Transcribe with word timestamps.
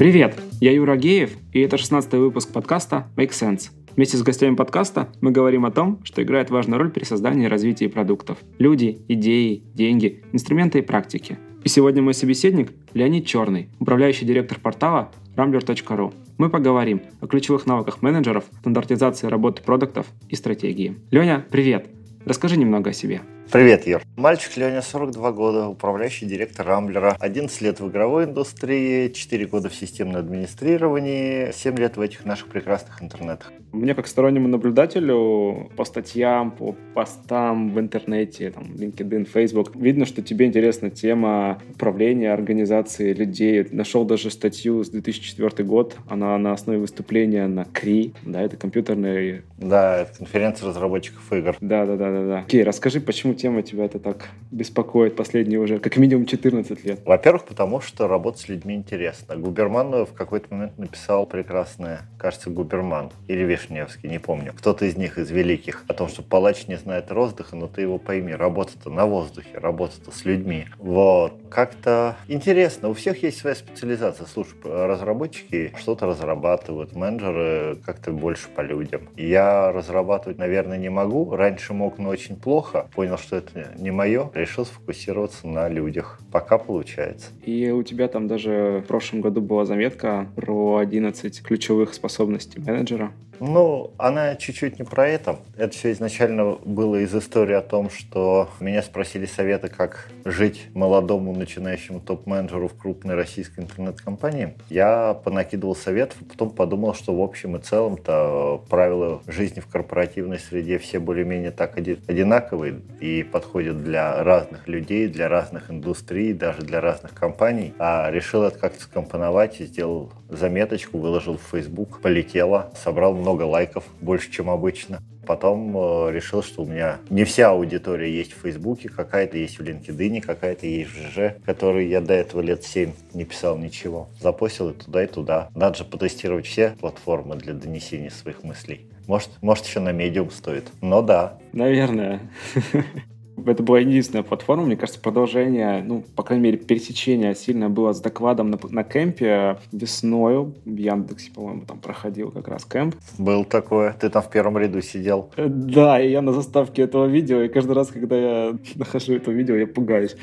Привет, 0.00 0.40
я 0.62 0.72
Юра 0.72 0.96
Геев, 0.96 1.36
и 1.52 1.60
это 1.60 1.76
16 1.76 2.10
выпуск 2.14 2.50
подкаста 2.54 3.08
Make 3.16 3.32
Sense. 3.32 3.68
Вместе 3.96 4.16
с 4.16 4.22
гостями 4.22 4.54
подкаста 4.54 5.10
мы 5.20 5.30
говорим 5.30 5.66
о 5.66 5.70
том, 5.70 6.00
что 6.04 6.22
играет 6.22 6.48
важную 6.48 6.78
роль 6.78 6.90
при 6.90 7.04
создании 7.04 7.44
и 7.44 7.48
развитии 7.48 7.86
продуктов. 7.86 8.38
Люди, 8.58 9.02
идеи, 9.08 9.62
деньги, 9.74 10.22
инструменты 10.32 10.78
и 10.78 10.80
практики. 10.80 11.36
И 11.64 11.68
сегодня 11.68 12.00
мой 12.00 12.14
собеседник 12.14 12.72
Леонид 12.94 13.26
Черный, 13.26 13.68
управляющий 13.78 14.24
директор 14.24 14.58
портала 14.58 15.12
rambler.ru. 15.36 16.14
Мы 16.38 16.48
поговорим 16.48 17.02
о 17.20 17.26
ключевых 17.26 17.66
навыках 17.66 18.00
менеджеров, 18.00 18.44
стандартизации 18.60 19.26
работы 19.26 19.62
продуктов 19.62 20.06
и 20.30 20.34
стратегии. 20.34 20.96
Леня, 21.10 21.44
привет! 21.50 21.88
Расскажи 22.24 22.56
немного 22.56 22.88
о 22.88 22.94
себе. 22.94 23.20
Привет, 23.52 23.84
Юр. 23.84 24.02
Мальчик 24.16 24.56
Леня, 24.56 24.80
42 24.80 25.32
года, 25.32 25.66
управляющий 25.66 26.24
директор 26.24 26.64
Рамблера, 26.64 27.16
11 27.18 27.60
лет 27.62 27.80
в 27.80 27.88
игровой 27.88 28.26
индустрии, 28.26 29.08
4 29.08 29.46
года 29.46 29.68
в 29.68 29.74
системном 29.74 30.20
администрировании, 30.20 31.50
7 31.50 31.76
лет 31.76 31.96
в 31.96 32.00
этих 32.00 32.24
наших 32.24 32.46
прекрасных 32.46 33.02
интернетах. 33.02 33.50
Мне 33.72 33.94
как 33.94 34.06
стороннему 34.06 34.46
наблюдателю 34.46 35.68
по 35.76 35.84
статьям, 35.84 36.52
по 36.52 36.76
постам 36.94 37.72
в 37.72 37.80
интернете, 37.80 38.52
там, 38.52 38.64
LinkedIn, 38.72 39.24
Facebook, 39.24 39.74
видно, 39.74 40.06
что 40.06 40.22
тебе 40.22 40.46
интересна 40.46 40.90
тема 40.90 41.60
управления, 41.74 42.32
организации 42.32 43.12
людей. 43.12 43.66
Нашел 43.72 44.04
даже 44.04 44.30
статью 44.30 44.84
с 44.84 44.90
2004 44.90 45.64
год, 45.66 45.96
она 46.08 46.38
на 46.38 46.52
основе 46.52 46.78
выступления 46.78 47.48
на 47.48 47.64
КРИ, 47.64 48.12
да, 48.24 48.42
это 48.42 48.56
компьютерная... 48.56 49.42
Да, 49.58 50.02
это 50.02 50.18
конференция 50.18 50.68
разработчиков 50.68 51.32
игр. 51.32 51.56
Да, 51.60 51.84
да, 51.84 51.96
да, 51.96 52.10
да, 52.12 52.26
да. 52.26 52.38
Окей, 52.40 52.62
расскажи, 52.62 53.00
почему 53.00 53.34
тема 53.40 53.62
тебя 53.62 53.86
это 53.86 53.98
так 53.98 54.28
беспокоит 54.50 55.16
последние 55.16 55.60
уже 55.60 55.78
как 55.78 55.96
минимум 55.96 56.26
14 56.26 56.84
лет? 56.84 57.00
Во-первых, 57.04 57.44
потому 57.44 57.80
что 57.80 58.06
работать 58.06 58.40
с 58.40 58.48
людьми 58.48 58.74
интересно. 58.74 59.36
Губерман 59.36 60.04
в 60.04 60.12
какой-то 60.12 60.52
момент 60.54 60.78
написал 60.78 61.24
прекрасное, 61.26 62.02
кажется, 62.18 62.50
Губерман 62.50 63.10
или 63.28 63.42
Вишневский, 63.42 64.08
не 64.08 64.18
помню. 64.18 64.52
Кто-то 64.56 64.84
из 64.84 64.96
них, 64.96 65.18
из 65.18 65.30
великих, 65.30 65.84
о 65.88 65.94
том, 65.94 66.08
что 66.08 66.22
палач 66.22 66.66
не 66.66 66.76
знает 66.76 67.10
воздуха, 67.10 67.56
но 67.56 67.66
ты 67.66 67.82
его 67.82 67.98
пойми. 67.98 68.34
Работа-то 68.34 68.90
на 68.90 69.06
воздухе, 69.06 69.58
работа-то 69.58 70.10
с 70.10 70.24
людьми. 70.24 70.66
Вот. 70.78 71.34
Как-то 71.48 72.16
интересно. 72.28 72.90
У 72.90 72.94
всех 72.94 73.22
есть 73.22 73.38
своя 73.38 73.56
специализация. 73.56 74.26
Слушай, 74.26 74.54
разработчики 74.64 75.72
что-то 75.78 76.06
разрабатывают, 76.06 76.94
менеджеры 76.94 77.78
как-то 77.84 78.12
больше 78.12 78.48
по 78.48 78.60
людям. 78.60 79.08
Я 79.16 79.72
разрабатывать, 79.72 80.38
наверное, 80.38 80.78
не 80.78 80.90
могу. 80.90 81.34
Раньше 81.34 81.72
мог, 81.72 81.98
но 81.98 82.10
очень 82.10 82.36
плохо 82.36 82.88
понял, 82.94 83.18
что 83.20 83.36
это 83.36 83.72
не 83.78 83.90
мое, 83.90 84.30
решил 84.34 84.66
сфокусироваться 84.66 85.46
на 85.46 85.68
людях. 85.68 86.18
Пока 86.32 86.58
получается. 86.58 87.28
И 87.44 87.70
у 87.70 87.82
тебя 87.82 88.08
там 88.08 88.26
даже 88.26 88.82
в 88.84 88.88
прошлом 88.88 89.20
году 89.20 89.40
была 89.40 89.64
заметка 89.64 90.26
про 90.34 90.78
11 90.78 91.42
ключевых 91.42 91.94
способностей 91.94 92.60
менеджера. 92.60 93.12
Ну, 93.40 93.92
она 93.96 94.36
чуть-чуть 94.36 94.78
не 94.78 94.84
про 94.84 95.08
это. 95.08 95.36
Это 95.56 95.72
все 95.72 95.92
изначально 95.92 96.56
было 96.62 96.96
из 96.96 97.14
истории 97.14 97.54
о 97.54 97.62
том, 97.62 97.88
что 97.88 98.50
меня 98.60 98.82
спросили 98.82 99.24
советы, 99.24 99.68
как 99.68 100.08
жить 100.26 100.68
молодому 100.74 101.34
начинающему 101.34 102.00
топ-менеджеру 102.00 102.68
в 102.68 102.74
крупной 102.74 103.14
российской 103.14 103.60
интернет-компании. 103.60 104.54
Я 104.68 105.14
понакидывал 105.14 105.74
советов, 105.74 106.18
а 106.20 106.24
потом 106.30 106.50
подумал, 106.50 106.94
что 106.94 107.16
в 107.16 107.22
общем 107.22 107.56
и 107.56 107.60
целом-то 107.60 108.62
правила 108.68 109.22
жизни 109.26 109.60
в 109.60 109.66
корпоративной 109.66 110.38
среде 110.38 110.78
все 110.78 110.98
более-менее 110.98 111.50
так 111.50 111.78
одинаковые 111.78 112.82
и 113.00 113.22
подходят 113.22 113.82
для 113.82 114.22
разных 114.22 114.68
людей, 114.68 115.08
для 115.08 115.28
разных 115.28 115.70
индустрий, 115.70 116.34
даже 116.34 116.60
для 116.60 116.82
разных 116.82 117.14
компаний. 117.14 117.72
А 117.78 118.10
решил 118.10 118.42
это 118.42 118.58
как-то 118.58 118.82
скомпоновать 118.82 119.60
и 119.62 119.64
сделал 119.64 120.12
заметочку, 120.28 120.98
выложил 120.98 121.38
в 121.38 121.50
Facebook, 121.50 122.00
полетело, 122.02 122.70
собрал 122.74 123.14
много 123.14 123.29
много 123.30 123.44
лайков, 123.44 123.84
больше, 124.00 124.30
чем 124.30 124.50
обычно. 124.50 125.02
Потом 125.24 125.76
э, 125.76 126.12
решил, 126.12 126.42
что 126.42 126.62
у 126.62 126.66
меня 126.66 126.98
не 127.10 127.22
вся 127.22 127.50
аудитория 127.50 128.12
есть 128.12 128.32
в 128.32 128.40
Фейсбуке, 128.40 128.88
какая-то 128.88 129.38
есть 129.38 129.60
в 129.60 129.62
LinkedIn, 129.62 130.20
какая-то 130.20 130.66
есть 130.66 130.90
в 130.90 130.94
ЖЖ, 130.94 131.36
который 131.44 131.88
я 131.88 132.00
до 132.00 132.14
этого 132.14 132.40
лет 132.40 132.64
7 132.64 132.92
не 133.14 133.24
писал 133.24 133.56
ничего. 133.56 134.08
Запостил 134.20 134.70
и 134.70 134.72
туда, 134.72 135.04
и 135.04 135.06
туда. 135.06 135.48
Надо 135.54 135.78
же 135.78 135.84
потестировать 135.84 136.46
все 136.46 136.70
платформы 136.80 137.36
для 137.36 137.54
донесения 137.54 138.10
своих 138.10 138.42
мыслей. 138.42 138.86
Может, 139.06 139.30
может 139.40 139.64
еще 139.66 139.78
на 139.78 139.92
медиум 139.92 140.32
стоит. 140.32 140.64
Но 140.80 141.00
да. 141.02 141.38
Наверное. 141.52 142.20
Это 143.46 143.62
была 143.62 143.80
единственная 143.80 144.22
платформа, 144.22 144.64
мне 144.64 144.76
кажется, 144.76 145.00
продолжение, 145.00 145.82
ну, 145.82 146.04
по 146.16 146.22
крайней 146.22 146.44
мере, 146.44 146.58
пересечение 146.58 147.34
сильно 147.34 147.68
было 147.68 147.92
с 147.92 148.00
докладом 148.00 148.50
на, 148.50 148.58
на 148.68 148.84
кемпе 148.84 149.58
весною. 149.72 150.54
В 150.64 150.76
Яндексе, 150.76 151.30
по-моему, 151.32 151.62
там 151.66 151.78
проходил 151.78 152.30
как 152.30 152.48
раз 152.48 152.64
кемп. 152.64 152.96
Был 153.18 153.44
такое. 153.44 153.92
Ты 153.92 154.10
там 154.10 154.22
в 154.22 154.30
первом 154.30 154.58
ряду 154.58 154.80
сидел. 154.80 155.30
Э, 155.36 155.48
да, 155.48 156.00
и 156.00 156.10
я 156.10 156.22
на 156.22 156.32
заставке 156.32 156.82
этого 156.82 157.06
видео, 157.06 157.42
и 157.42 157.48
каждый 157.48 157.72
раз, 157.72 157.88
когда 157.88 158.16
я 158.16 158.58
нахожу 158.74 159.14
это 159.14 159.30
видео, 159.30 159.56
я 159.56 159.66
пугаюсь. 159.66 160.16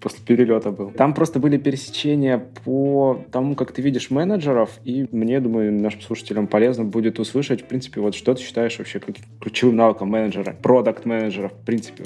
После 0.00 0.20
перелета 0.24 0.70
был. 0.70 0.90
Там 0.90 1.14
просто 1.14 1.38
были 1.38 1.58
пересечения 1.58 2.42
по 2.64 3.22
тому, 3.30 3.54
как 3.54 3.72
ты 3.72 3.82
видишь 3.82 4.10
менеджеров, 4.10 4.70
и 4.84 5.06
мне, 5.12 5.40
думаю, 5.40 5.72
нашим 5.72 6.00
слушателям 6.00 6.46
полезно 6.46 6.84
будет 6.84 7.18
услышать, 7.18 7.62
в 7.62 7.64
принципе, 7.64 8.00
вот 8.00 8.14
что 8.14 8.34
ты 8.34 8.42
считаешь 8.42 8.78
вообще 8.78 9.00
ключевым 9.40 9.76
навыком 9.76 10.08
менеджера, 10.08 10.56
продукт 10.62 11.04
менеджера, 11.04 11.48
в 11.48 11.64
принципе, 11.64 12.04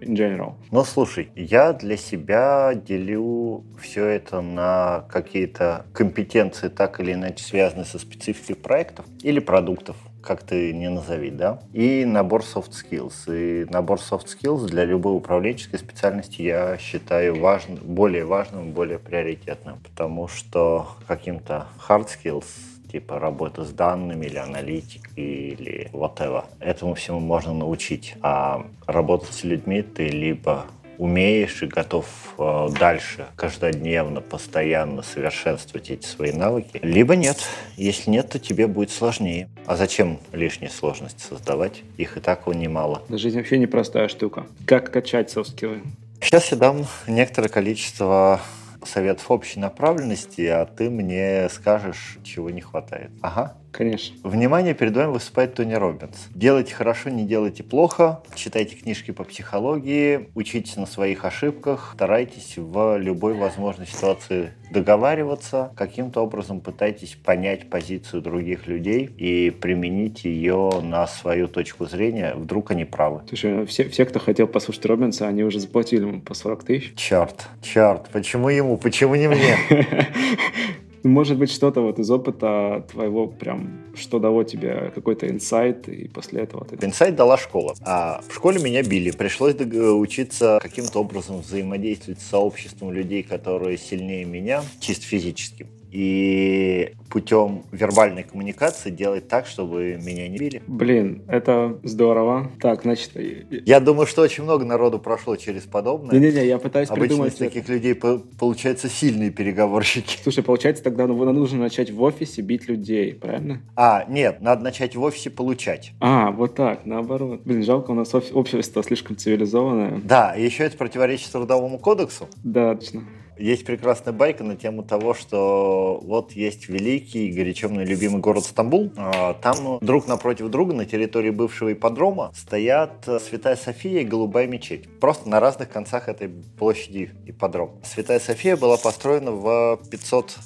in 0.00 0.14
general? 0.14 0.54
Ну, 0.70 0.84
слушай, 0.84 1.30
я 1.34 1.72
для 1.72 1.96
себя 1.96 2.74
делю 2.74 3.64
все 3.80 4.06
это 4.06 4.40
на 4.40 5.04
какие-то 5.10 5.86
компетенции, 5.92 6.68
так 6.68 7.00
или 7.00 7.12
иначе 7.12 7.44
связанные 7.44 7.84
со 7.84 7.98
спецификой 7.98 8.56
проектов 8.56 9.06
или 9.22 9.40
продуктов 9.40 9.96
как 10.24 10.42
ты 10.42 10.72
не 10.72 10.88
назови, 10.88 11.30
да, 11.30 11.60
и 11.72 12.04
набор 12.04 12.42
soft 12.42 12.70
skills. 12.70 13.12
И 13.28 13.66
набор 13.70 13.98
soft 13.98 14.26
skills 14.26 14.66
для 14.66 14.84
любой 14.84 15.16
управленческой 15.16 15.78
специальности 15.78 16.42
я 16.42 16.78
считаю 16.78 17.38
важным, 17.38 17.76
более 17.82 18.24
важным, 18.24 18.72
более 18.72 18.98
приоритетным, 18.98 19.78
потому 19.80 20.28
что 20.28 20.88
каким-то 21.06 21.68
hard 21.88 22.08
skills 22.08 22.46
типа 22.94 23.18
работа 23.18 23.64
с 23.64 23.70
данными 23.70 24.26
или 24.26 24.36
аналитик 24.36 25.10
или 25.16 25.90
whatever. 25.92 26.44
Этому 26.60 26.94
всему 26.94 27.18
можно 27.18 27.52
научить. 27.52 28.14
А 28.22 28.64
работать 28.86 29.32
с 29.32 29.42
людьми 29.42 29.82
ты 29.82 30.06
либо 30.06 30.66
умеешь 30.98 31.60
и 31.64 31.66
готов 31.66 32.06
э, 32.38 32.68
дальше 32.78 33.26
каждодневно, 33.34 34.20
постоянно 34.20 35.02
совершенствовать 35.02 35.90
эти 35.90 36.06
свои 36.06 36.30
навыки, 36.30 36.78
либо 36.84 37.16
нет. 37.16 37.38
Если 37.76 38.10
нет, 38.10 38.28
то 38.28 38.38
тебе 38.38 38.68
будет 38.68 38.92
сложнее. 38.92 39.48
А 39.66 39.74
зачем 39.74 40.20
лишние 40.32 40.70
сложности 40.70 41.20
создавать? 41.20 41.82
Их 41.96 42.16
и 42.16 42.20
так 42.20 42.46
немало. 42.46 43.02
Жизнь 43.08 43.38
вообще 43.38 43.58
непростая 43.58 44.06
штука. 44.06 44.46
Как 44.66 44.92
качать 44.92 45.32
софт-скиллы? 45.32 45.82
Сейчас 46.20 46.52
я 46.52 46.58
дам 46.58 46.86
некоторое 47.08 47.48
количество 47.48 48.40
советов 48.86 49.30
общей 49.30 49.60
направленности, 49.60 50.42
а 50.46 50.66
ты 50.66 50.90
мне 50.90 51.48
скажешь, 51.50 52.18
чего 52.22 52.50
не 52.50 52.60
хватает. 52.60 53.10
Ага. 53.22 53.63
Конечно. 53.74 54.16
Внимание, 54.22 54.72
перед 54.72 54.96
вами 54.96 55.10
выступает 55.10 55.54
Тони 55.54 55.74
Робинс. 55.74 56.28
Делайте 56.32 56.72
хорошо, 56.72 57.10
не 57.10 57.24
делайте 57.24 57.64
плохо. 57.64 58.22
Читайте 58.36 58.76
книжки 58.76 59.10
по 59.10 59.24
психологии, 59.24 60.28
учитесь 60.36 60.76
на 60.76 60.86
своих 60.86 61.24
ошибках, 61.24 61.90
старайтесь 61.94 62.54
в 62.56 62.98
любой 62.98 63.34
возможной 63.34 63.88
ситуации 63.88 64.52
договариваться, 64.70 65.72
каким-то 65.76 66.20
образом 66.20 66.60
пытайтесь 66.60 67.16
понять 67.16 67.68
позицию 67.68 68.22
других 68.22 68.68
людей 68.68 69.06
и 69.06 69.50
применить 69.50 70.24
ее 70.24 70.70
на 70.80 71.08
свою 71.08 71.48
точку 71.48 71.86
зрения, 71.86 72.34
вдруг 72.36 72.70
они 72.70 72.84
правы. 72.84 73.22
Слушай, 73.28 73.66
все, 73.66 73.88
все 73.88 74.04
кто 74.04 74.20
хотел 74.20 74.46
послушать 74.46 74.86
Робинса, 74.86 75.26
они 75.26 75.42
уже 75.42 75.58
заплатили 75.58 76.02
ему 76.02 76.20
по 76.20 76.34
40 76.34 76.62
тысяч. 76.62 76.94
Черт, 76.94 77.48
черт, 77.60 78.08
почему 78.12 78.50
ему, 78.50 78.76
почему 78.76 79.16
не 79.16 79.28
мне? 79.28 79.56
Может 81.04 81.36
быть, 81.36 81.50
что-то 81.50 81.82
вот 81.82 81.98
из 81.98 82.10
опыта 82.10 82.86
твоего 82.90 83.26
прям, 83.26 83.84
что 83.94 84.18
дало 84.18 84.42
тебе 84.42 84.90
какой-то 84.94 85.28
инсайт, 85.28 85.86
и 85.86 86.08
после 86.08 86.42
этого 86.42 86.64
ты... 86.64 86.84
Инсайт 86.84 87.14
дала 87.14 87.36
школа. 87.36 87.74
А 87.84 88.22
в 88.26 88.34
школе 88.34 88.58
меня 88.58 88.82
били. 88.82 89.10
Пришлось 89.10 89.54
учиться 89.54 90.58
каким-то 90.62 91.00
образом 91.00 91.42
взаимодействовать 91.42 92.20
с 92.20 92.26
сообществом 92.26 92.90
людей, 92.90 93.22
которые 93.22 93.76
сильнее 93.76 94.24
меня, 94.24 94.64
чисто 94.80 95.04
физически 95.04 95.66
и 95.94 96.96
путем 97.08 97.62
вербальной 97.70 98.24
коммуникации 98.24 98.90
делать 98.90 99.28
так, 99.28 99.46
чтобы 99.46 99.96
меня 100.02 100.28
не 100.28 100.36
били. 100.36 100.60
Блин, 100.66 101.22
это 101.28 101.78
здорово. 101.84 102.50
Так, 102.60 102.82
значит... 102.82 103.12
Я 103.14 103.78
думаю, 103.78 104.08
что 104.08 104.22
очень 104.22 104.42
много 104.42 104.64
народу 104.64 104.98
прошло 104.98 105.36
через 105.36 105.62
подобное. 105.62 106.18
Не-не-не, 106.18 106.46
я 106.48 106.58
пытаюсь 106.58 106.90
Обычно 106.90 107.06
придумать... 107.06 107.34
из 107.34 107.38
таких 107.38 107.68
людей 107.68 107.94
получаются 107.94 108.88
сильные 108.88 109.30
переговорщики. 109.30 110.18
Слушай, 110.20 110.42
получается, 110.42 110.82
тогда 110.82 111.06
ну, 111.06 111.32
нужно 111.32 111.60
начать 111.60 111.92
в 111.92 112.02
офисе 112.02 112.42
бить 112.42 112.68
людей, 112.68 113.14
правильно? 113.14 113.62
А, 113.76 114.04
нет, 114.08 114.40
надо 114.40 114.64
начать 114.64 114.96
в 114.96 115.02
офисе 115.02 115.30
получать. 115.30 115.92
А, 116.00 116.32
вот 116.32 116.56
так, 116.56 116.86
наоборот. 116.86 117.42
Блин, 117.44 117.62
жалко, 117.62 117.92
у 117.92 117.94
нас 117.94 118.12
общество 118.12 118.82
слишком 118.82 119.16
цивилизованное. 119.16 120.00
Да, 120.02 120.34
еще 120.34 120.64
это 120.64 120.76
противоречит 120.76 121.30
трудовому 121.30 121.78
кодексу. 121.78 122.28
Да, 122.42 122.74
точно. 122.74 123.04
Есть 123.38 123.64
прекрасная 123.64 124.12
байка 124.12 124.44
на 124.44 124.56
тему 124.56 124.82
того, 124.82 125.14
что 125.14 126.00
вот 126.02 126.32
есть 126.32 126.68
великий, 126.68 127.30
горячо 127.32 127.68
мной 127.68 127.84
любимый 127.84 128.20
город 128.20 128.44
Стамбул. 128.44 128.92
А, 128.96 129.34
там 129.34 129.78
друг 129.80 130.06
напротив 130.06 130.48
друга 130.48 130.74
на 130.74 130.84
территории 130.84 131.30
бывшего 131.30 131.72
ипподрома 131.72 132.32
стоят 132.34 133.08
Святая 133.26 133.56
София 133.56 134.00
и 134.00 134.04
Голубая 134.04 134.46
мечеть. 134.46 134.88
Просто 135.00 135.28
на 135.28 135.40
разных 135.40 135.70
концах 135.70 136.08
этой 136.08 136.28
площади 136.28 137.10
ипподрома. 137.26 137.72
Святая 137.84 138.20
София 138.20 138.56
была 138.56 138.76
построена 138.76 139.32
в 139.32 139.80
500 139.90 140.36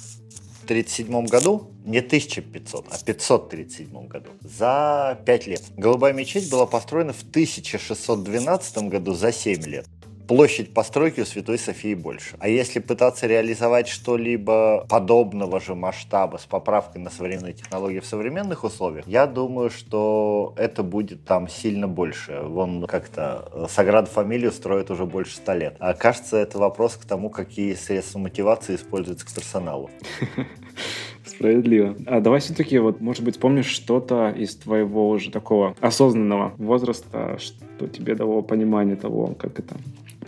537 0.69 1.25
году, 1.25 1.71
не 1.83 1.97
1500, 1.97 2.85
а 2.91 2.97
537 3.03 4.07
году, 4.07 4.29
за 4.41 5.19
5 5.25 5.47
лет. 5.47 5.63
Голубая 5.77 6.13
мечеть 6.13 6.51
была 6.51 6.67
построена 6.67 7.11
в 7.11 7.23
1612 7.23 8.77
году 8.89 9.13
за 9.13 9.31
7 9.31 9.63
лет 9.63 9.87
площадь 10.29 10.75
постройки 10.75 11.21
у 11.21 11.25
Святой 11.25 11.57
Софии 11.57 11.95
больше. 11.95 12.35
А 12.37 12.47
если 12.47 12.77
пытаться 12.77 13.25
реализовать 13.25 13.87
что-либо 13.87 14.85
подобного 14.87 15.59
же 15.59 15.73
масштаба 15.73 16.37
с 16.37 16.45
поправкой 16.45 17.01
на 17.01 17.09
современные 17.09 17.53
технологии 17.53 17.99
в 17.99 18.05
современных 18.05 18.63
условиях, 18.63 19.07
я 19.07 19.25
думаю, 19.25 19.71
что 19.71 20.53
это 20.55 20.83
будет 20.83 21.25
там 21.25 21.47
сильно 21.47 21.87
больше. 21.87 22.41
Вон 22.43 22.85
как-то 22.85 23.67
Саград 23.71 24.07
фамилию 24.07 24.51
строят 24.51 24.91
уже 24.91 25.07
больше 25.07 25.35
ста 25.35 25.55
лет. 25.55 25.75
А 25.79 25.95
кажется, 25.95 26.37
это 26.37 26.59
вопрос 26.59 26.93
к 26.93 27.05
тому, 27.05 27.31
какие 27.31 27.73
средства 27.73 28.19
мотивации 28.19 28.75
используются 28.75 29.25
к 29.25 29.31
персоналу. 29.31 29.89
Справедливо. 31.25 31.95
А 32.05 32.19
давай 32.19 32.39
все-таки, 32.39 32.77
вот, 32.77 33.01
может 33.01 33.23
быть, 33.23 33.39
помнишь 33.39 33.65
что-то 33.65 34.29
из 34.29 34.55
твоего 34.55 35.09
уже 35.09 35.31
такого 35.31 35.75
осознанного 35.79 36.53
возраста, 36.57 37.39
что 37.39 37.87
тебе 37.87 38.13
дало 38.13 38.43
понимание 38.43 38.95
того, 38.95 39.33
как 39.33 39.57
это 39.57 39.75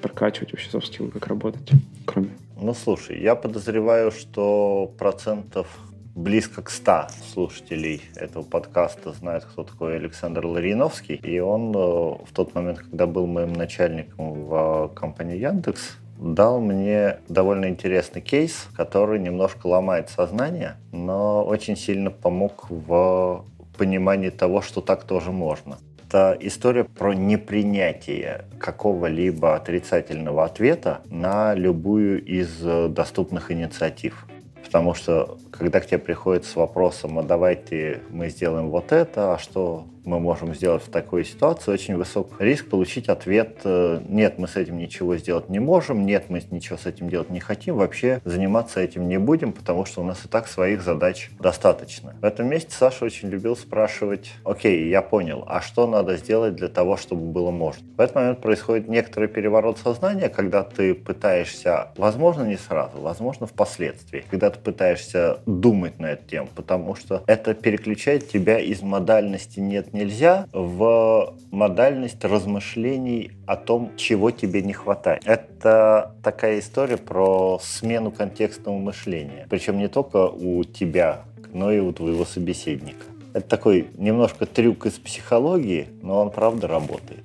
прокачивать 0.01 0.51
вообще 0.51 0.69
skill, 0.77 1.12
как 1.12 1.27
работать, 1.27 1.71
кроме? 2.06 2.30
Ну, 2.59 2.74
слушай, 2.74 3.19
я 3.19 3.36
подозреваю, 3.36 4.12
что 4.12 4.94
процентов 4.98 5.68
близко 6.15 6.62
к 6.62 6.69
100 6.69 7.07
слушателей 7.33 8.01
этого 8.15 8.44
подкаста 8.44 9.13
знают, 9.13 9.45
кто 9.45 9.63
такой 9.63 9.95
Александр 9.95 10.45
Лариновский. 10.45 11.15
И 11.15 11.39
он 11.39 11.71
э, 11.71 11.80
в 11.80 12.27
тот 12.33 12.53
момент, 12.53 12.80
когда 12.80 13.07
был 13.07 13.27
моим 13.27 13.53
начальником 13.53 14.45
в 14.45 14.92
компании 14.94 15.38
Яндекс, 15.38 15.98
дал 16.18 16.59
мне 16.59 17.19
довольно 17.30 17.68
интересный 17.69 18.21
кейс, 18.21 18.68
который 18.75 19.19
немножко 19.19 19.68
ломает 19.68 20.09
сознание, 20.09 20.75
но 20.92 21.44
очень 21.44 21.75
сильно 21.75 22.12
помог 22.12 22.68
в 22.69 23.45
понимании 23.77 24.30
того, 24.30 24.62
что 24.62 24.81
так 24.81 25.06
тоже 25.06 25.31
можно 25.31 25.77
это 26.12 26.38
история 26.42 26.84
про 26.84 27.13
непринятие 27.13 28.44
какого-либо 28.60 29.56
отрицательного 29.56 30.44
ответа 30.44 31.02
на 31.06 31.54
любую 31.54 32.22
из 32.22 32.50
э, 32.62 32.90
доступных 32.90 33.50
инициатив. 33.50 34.25
Потому 34.62 34.94
что 34.94 35.38
когда 35.62 35.80
к 35.80 35.86
тебе 35.86 36.00
приходит 36.00 36.46
с 36.46 36.56
вопросом, 36.56 37.19
а 37.19 37.22
давайте 37.22 38.02
мы 38.10 38.30
сделаем 38.30 38.72
вот 38.72 38.92
это, 38.92 39.36
а 39.36 39.38
что 39.38 39.86
мы 40.04 40.19
можем 40.19 40.56
сделать 40.56 40.84
в 40.84 40.90
такой 40.90 41.24
ситуации, 41.24 41.72
очень 41.72 41.96
высок 41.96 42.30
риск 42.40 42.68
получить 42.69 43.10
ответ 43.10 43.60
э, 43.63 44.02
«нет, 44.08 44.38
мы 44.38 44.48
с 44.48 44.56
этим 44.56 44.78
ничего 44.78 45.16
сделать 45.18 45.50
не 45.50 45.60
можем», 45.60 46.06
«нет, 46.06 46.25
мы 46.30 46.42
ничего 46.50 46.78
с 46.78 46.86
этим 46.86 47.10
делать 47.10 47.30
не 47.30 47.40
хотим», 47.40 47.75
вообще 47.75 48.22
заниматься 48.25 48.80
этим 48.80 49.08
не 49.08 49.19
будем, 49.19 49.54
потому 49.54 49.86
что 49.86 50.02
у 50.02 50.04
нас 50.04 50.25
и 50.25 50.28
так 50.28 50.48
своих 50.48 50.81
задач 50.81 51.30
достаточно. 51.40 52.16
В 52.22 52.25
этом 52.25 52.48
месте 52.48 52.72
Саша 52.72 53.06
очень 53.06 53.30
любил 53.30 53.56
спрашивать 53.56 54.31
«окей, 54.44 54.90
я 54.90 55.02
понял, 55.02 55.44
а 55.48 55.62
что 55.62 55.88
надо 55.88 56.18
сделать 56.18 56.56
для 56.56 56.68
того, 56.68 56.98
чтобы 56.98 57.25
было 57.25 57.52
можно?» 57.52 57.86
В 57.98 58.02
этот 58.02 58.16
момент 58.16 58.42
происходит 58.42 58.88
некоторый 58.88 59.28
переворот 59.28 59.78
сознания, 59.78 60.30
когда 60.30 60.63
ты 60.63 60.96
пытаешься, 60.96 61.90
возможно, 61.98 62.44
не 62.44 62.58
сразу, 62.58 63.00
возможно, 63.00 63.46
впоследствии, 63.46 64.25
когда 64.30 64.50
ты 64.50 64.60
пытаешься 64.60 65.40
думать 65.59 66.00
на 66.00 66.12
эту 66.12 66.27
тему, 66.27 66.50
потому 66.56 66.95
что 66.95 67.24
это 67.27 67.53
переключает 67.53 68.30
тебя 68.30 68.59
из 68.59 68.81
модальности 68.81 69.59
«нет, 69.59 69.94
нельзя 69.94 70.48
в 70.53 71.33
модальность 71.51 72.24
размышлений 72.24 73.31
о 73.45 73.56
том, 73.56 73.92
чего 73.98 74.31
тебе 74.31 74.62
не 74.62 74.74
хватает. 74.74 75.21
Это 75.25 76.15
такая 76.24 76.59
история 76.59 76.98
про 76.98 77.59
смену 77.62 78.12
контекстного 78.12 78.77
мышления. 78.77 79.48
Причем 79.50 79.77
не 79.77 79.88
только 79.88 80.30
у 80.30 80.63
тебя, 80.63 81.24
но 81.53 81.71
и 81.71 81.80
у 81.80 81.92
твоего 81.92 82.25
собеседника. 82.25 83.03
Это 83.33 83.48
такой 83.48 83.88
немножко 83.98 84.45
трюк 84.45 84.86
из 84.86 84.94
психологии, 84.94 85.88
но 86.01 86.21
он 86.21 86.31
правда 86.31 86.68
работает. 86.68 87.24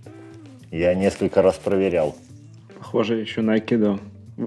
Я 0.70 0.94
несколько 0.94 1.42
раз 1.42 1.56
проверял. 1.56 2.16
Похоже 2.78 3.16
еще 3.16 3.40
на 3.40 3.54
айкидо. 3.54 3.98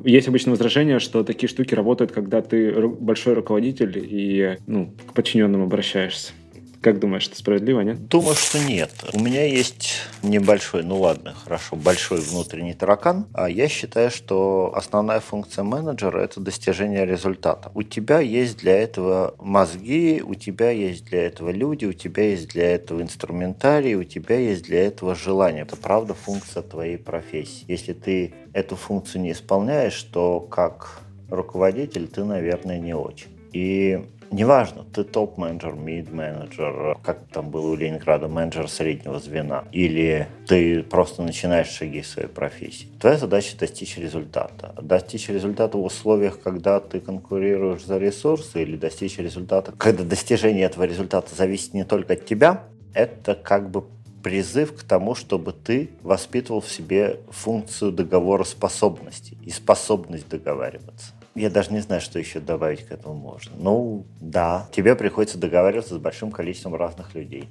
Есть 0.04 0.28
обычно 0.28 0.52
возражение, 0.52 1.00
что 1.00 1.24
такие 1.24 1.50
штуки 1.50 1.74
работают, 1.74 2.12
когда 2.12 2.42
ты 2.42 2.72
большой 2.88 3.34
руководитель 3.34 3.94
и 3.96 4.58
ну, 4.68 4.94
к 5.08 5.14
подчиненным 5.14 5.64
обращаешься. 5.64 6.34
Как 6.82 7.00
думаешь, 7.00 7.28
это 7.28 7.38
справедливо, 7.38 7.82
нет? 7.82 8.08
Думаю, 8.08 8.36
что 8.36 8.58
нет. 8.58 8.92
У 9.12 9.20
меня 9.20 9.44
есть 9.44 9.98
небольшой, 10.24 10.84
ну 10.84 11.02
ладно, 11.02 11.34
хорошо, 11.34 11.76
большой 11.76 12.22
внутренний 12.22 12.74
таракан. 12.74 13.28
А 13.34 13.50
я 13.50 13.68
считаю, 13.68 14.10
что 14.10 14.72
основная 14.74 15.20
функция 15.20 15.64
менеджера– 15.64 16.20
это 16.24 16.40
достижение 16.40 17.06
результата. 17.06 17.70
У 17.74 17.84
тебя 17.84 18.20
есть 18.22 18.60
для 18.60 18.80
этого 18.80 19.36
мозги, 19.40 20.22
у 20.26 20.36
тебя 20.36 20.72
есть 20.72 21.04
для 21.06 21.24
этого 21.24 21.50
люди, 21.50 21.84
у 21.84 21.92
тебя 21.92 22.30
есть 22.30 22.48
для 22.50 22.76
этого 22.76 23.02
инструментарий, 23.02 23.96
у 23.96 24.06
тебя 24.06 24.38
есть 24.38 24.64
для 24.64 24.86
этого 24.86 25.16
желание. 25.16 25.64
Это 25.64 25.76
правда 25.76 26.14
функция 26.14 26.64
твоей 26.64 26.98
профессии. 26.98 27.66
Если 27.68 27.92
ты 27.92 28.34
эту 28.54 28.78
функцию 28.78 29.24
не 29.24 29.34
исполняешь, 29.34 30.02
то 30.04 30.40
как 30.40 31.02
руководитель 31.30 32.08
ты, 32.08 32.24
наверное, 32.24 32.80
не 32.80 32.94
очень. 32.94 33.28
И 33.52 34.06
Неважно, 34.32 34.86
ты 34.94 35.04
топ-менеджер, 35.04 35.74
мид-менеджер, 35.74 37.00
как 37.04 37.20
там 37.34 37.50
был 37.50 37.66
у 37.66 37.76
Ленинграда, 37.76 38.28
менеджер 38.28 38.70
среднего 38.70 39.20
звена, 39.20 39.66
или 39.72 40.28
ты 40.48 40.84
просто 40.84 41.24
начинаешь 41.24 41.70
шаги 41.70 42.04
своей 42.04 42.28
профессии. 42.28 42.88
Твоя 43.00 43.18
задача 43.18 43.58
достичь 43.58 43.98
результата. 43.98 44.76
Достичь 44.82 45.30
результата 45.30 45.78
в 45.78 45.84
условиях, 45.84 46.40
когда 46.42 46.80
ты 46.80 47.00
конкурируешь 47.00 47.84
за 47.84 47.98
ресурсы, 47.98 48.62
или 48.62 48.78
достичь 48.78 49.18
результата, 49.18 49.74
когда 49.78 50.04
достижение 50.04 50.66
этого 50.66 50.84
результата 50.84 51.34
зависит 51.34 51.74
не 51.74 51.84
только 51.84 52.14
от 52.14 52.26
тебя, 52.26 52.66
это 52.94 53.34
как 53.34 53.72
бы 53.72 53.86
призыв 54.22 54.76
к 54.76 54.84
тому, 54.84 55.16
чтобы 55.16 55.54
ты 55.54 55.90
воспитывал 56.04 56.62
в 56.62 56.70
себе 56.70 57.20
функцию 57.30 57.92
договороспособности 57.92 59.38
и 59.44 59.50
способность 59.50 60.30
договариваться. 60.30 61.14
Я 61.40 61.50
даже 61.50 61.72
не 61.72 61.80
знаю, 61.80 62.02
что 62.02 62.20
еще 62.20 62.42
добавить 62.42 62.86
к 62.86 62.92
этому 62.92 63.16
можно. 63.16 63.54
Ну, 63.58 64.06
да, 64.20 64.68
тебе 64.74 64.94
приходится 64.94 65.38
договариваться 65.38 65.96
с 65.96 65.98
большим 65.98 66.32
количеством 66.32 66.76
разных 66.76 67.16
людей. 67.16 67.48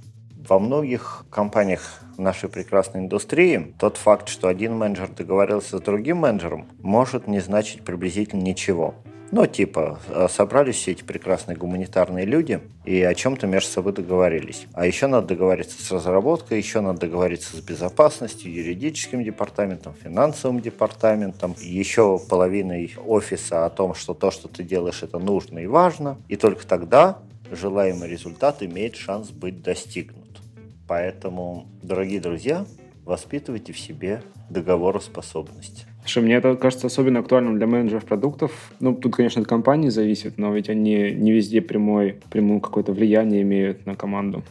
Во 0.46 0.58
многих 0.58 1.24
компаниях 1.30 2.02
нашей 2.18 2.50
прекрасной 2.50 3.00
индустрии 3.00 3.74
тот 3.78 3.96
факт, 3.96 4.28
что 4.28 4.48
один 4.48 4.76
менеджер 4.76 5.08
договорился 5.08 5.78
с 5.78 5.80
другим 5.80 6.18
менеджером, 6.18 6.68
может 6.82 7.28
не 7.28 7.40
значить 7.40 7.82
приблизительно 7.82 8.42
ничего. 8.42 8.94
Ну, 9.30 9.46
типа, 9.46 9.98
э, 10.08 10.26
собрались 10.30 10.76
все 10.76 10.92
эти 10.92 11.02
прекрасные 11.02 11.56
гуманитарные 11.56 12.24
люди 12.24 12.60
и 12.86 13.02
о 13.02 13.14
чем-то 13.14 13.46
между 13.46 13.70
собой 13.70 13.92
договорились. 13.92 14.66
А 14.72 14.86
еще 14.86 15.06
надо 15.06 15.28
договориться 15.28 15.82
с 15.82 15.90
разработкой, 15.92 16.56
еще 16.56 16.80
надо 16.80 17.00
договориться 17.00 17.54
с 17.54 17.60
безопасностью, 17.60 18.50
юридическим 18.50 19.22
департаментом, 19.22 19.94
финансовым 20.02 20.60
департаментом, 20.60 21.54
еще 21.60 22.18
половиной 22.18 22.94
офиса 23.04 23.66
о 23.66 23.70
том, 23.70 23.94
что 23.94 24.14
то, 24.14 24.30
что 24.30 24.48
ты 24.48 24.62
делаешь, 24.62 25.02
это 25.02 25.18
нужно 25.18 25.58
и 25.58 25.66
важно. 25.66 26.16
И 26.28 26.36
только 26.36 26.66
тогда 26.66 27.18
желаемый 27.50 28.08
результат 28.08 28.62
имеет 28.62 28.96
шанс 28.96 29.28
быть 29.28 29.62
достигнут. 29.62 30.40
Поэтому, 30.86 31.66
дорогие 31.82 32.20
друзья, 32.20 32.64
воспитывайте 33.08 33.72
в 33.72 33.78
себе 33.78 34.22
договороспособность. 34.50 35.86
Слушай, 36.02 36.22
мне 36.22 36.34
это 36.34 36.56
кажется 36.56 36.86
особенно 36.86 37.20
актуальным 37.20 37.56
для 37.56 37.66
менеджеров 37.66 38.04
продуктов. 38.04 38.52
Ну, 38.80 38.94
тут, 38.94 39.16
конечно, 39.16 39.40
от 39.40 39.48
компании 39.48 39.88
зависит, 39.88 40.36
но 40.36 40.52
ведь 40.52 40.68
они 40.68 41.12
не 41.12 41.32
везде 41.32 41.62
прямой, 41.62 42.20
прямое 42.30 42.60
какое-то 42.60 42.92
влияние 42.92 43.42
имеют 43.42 43.86
на 43.86 43.96
команду. 43.96 44.44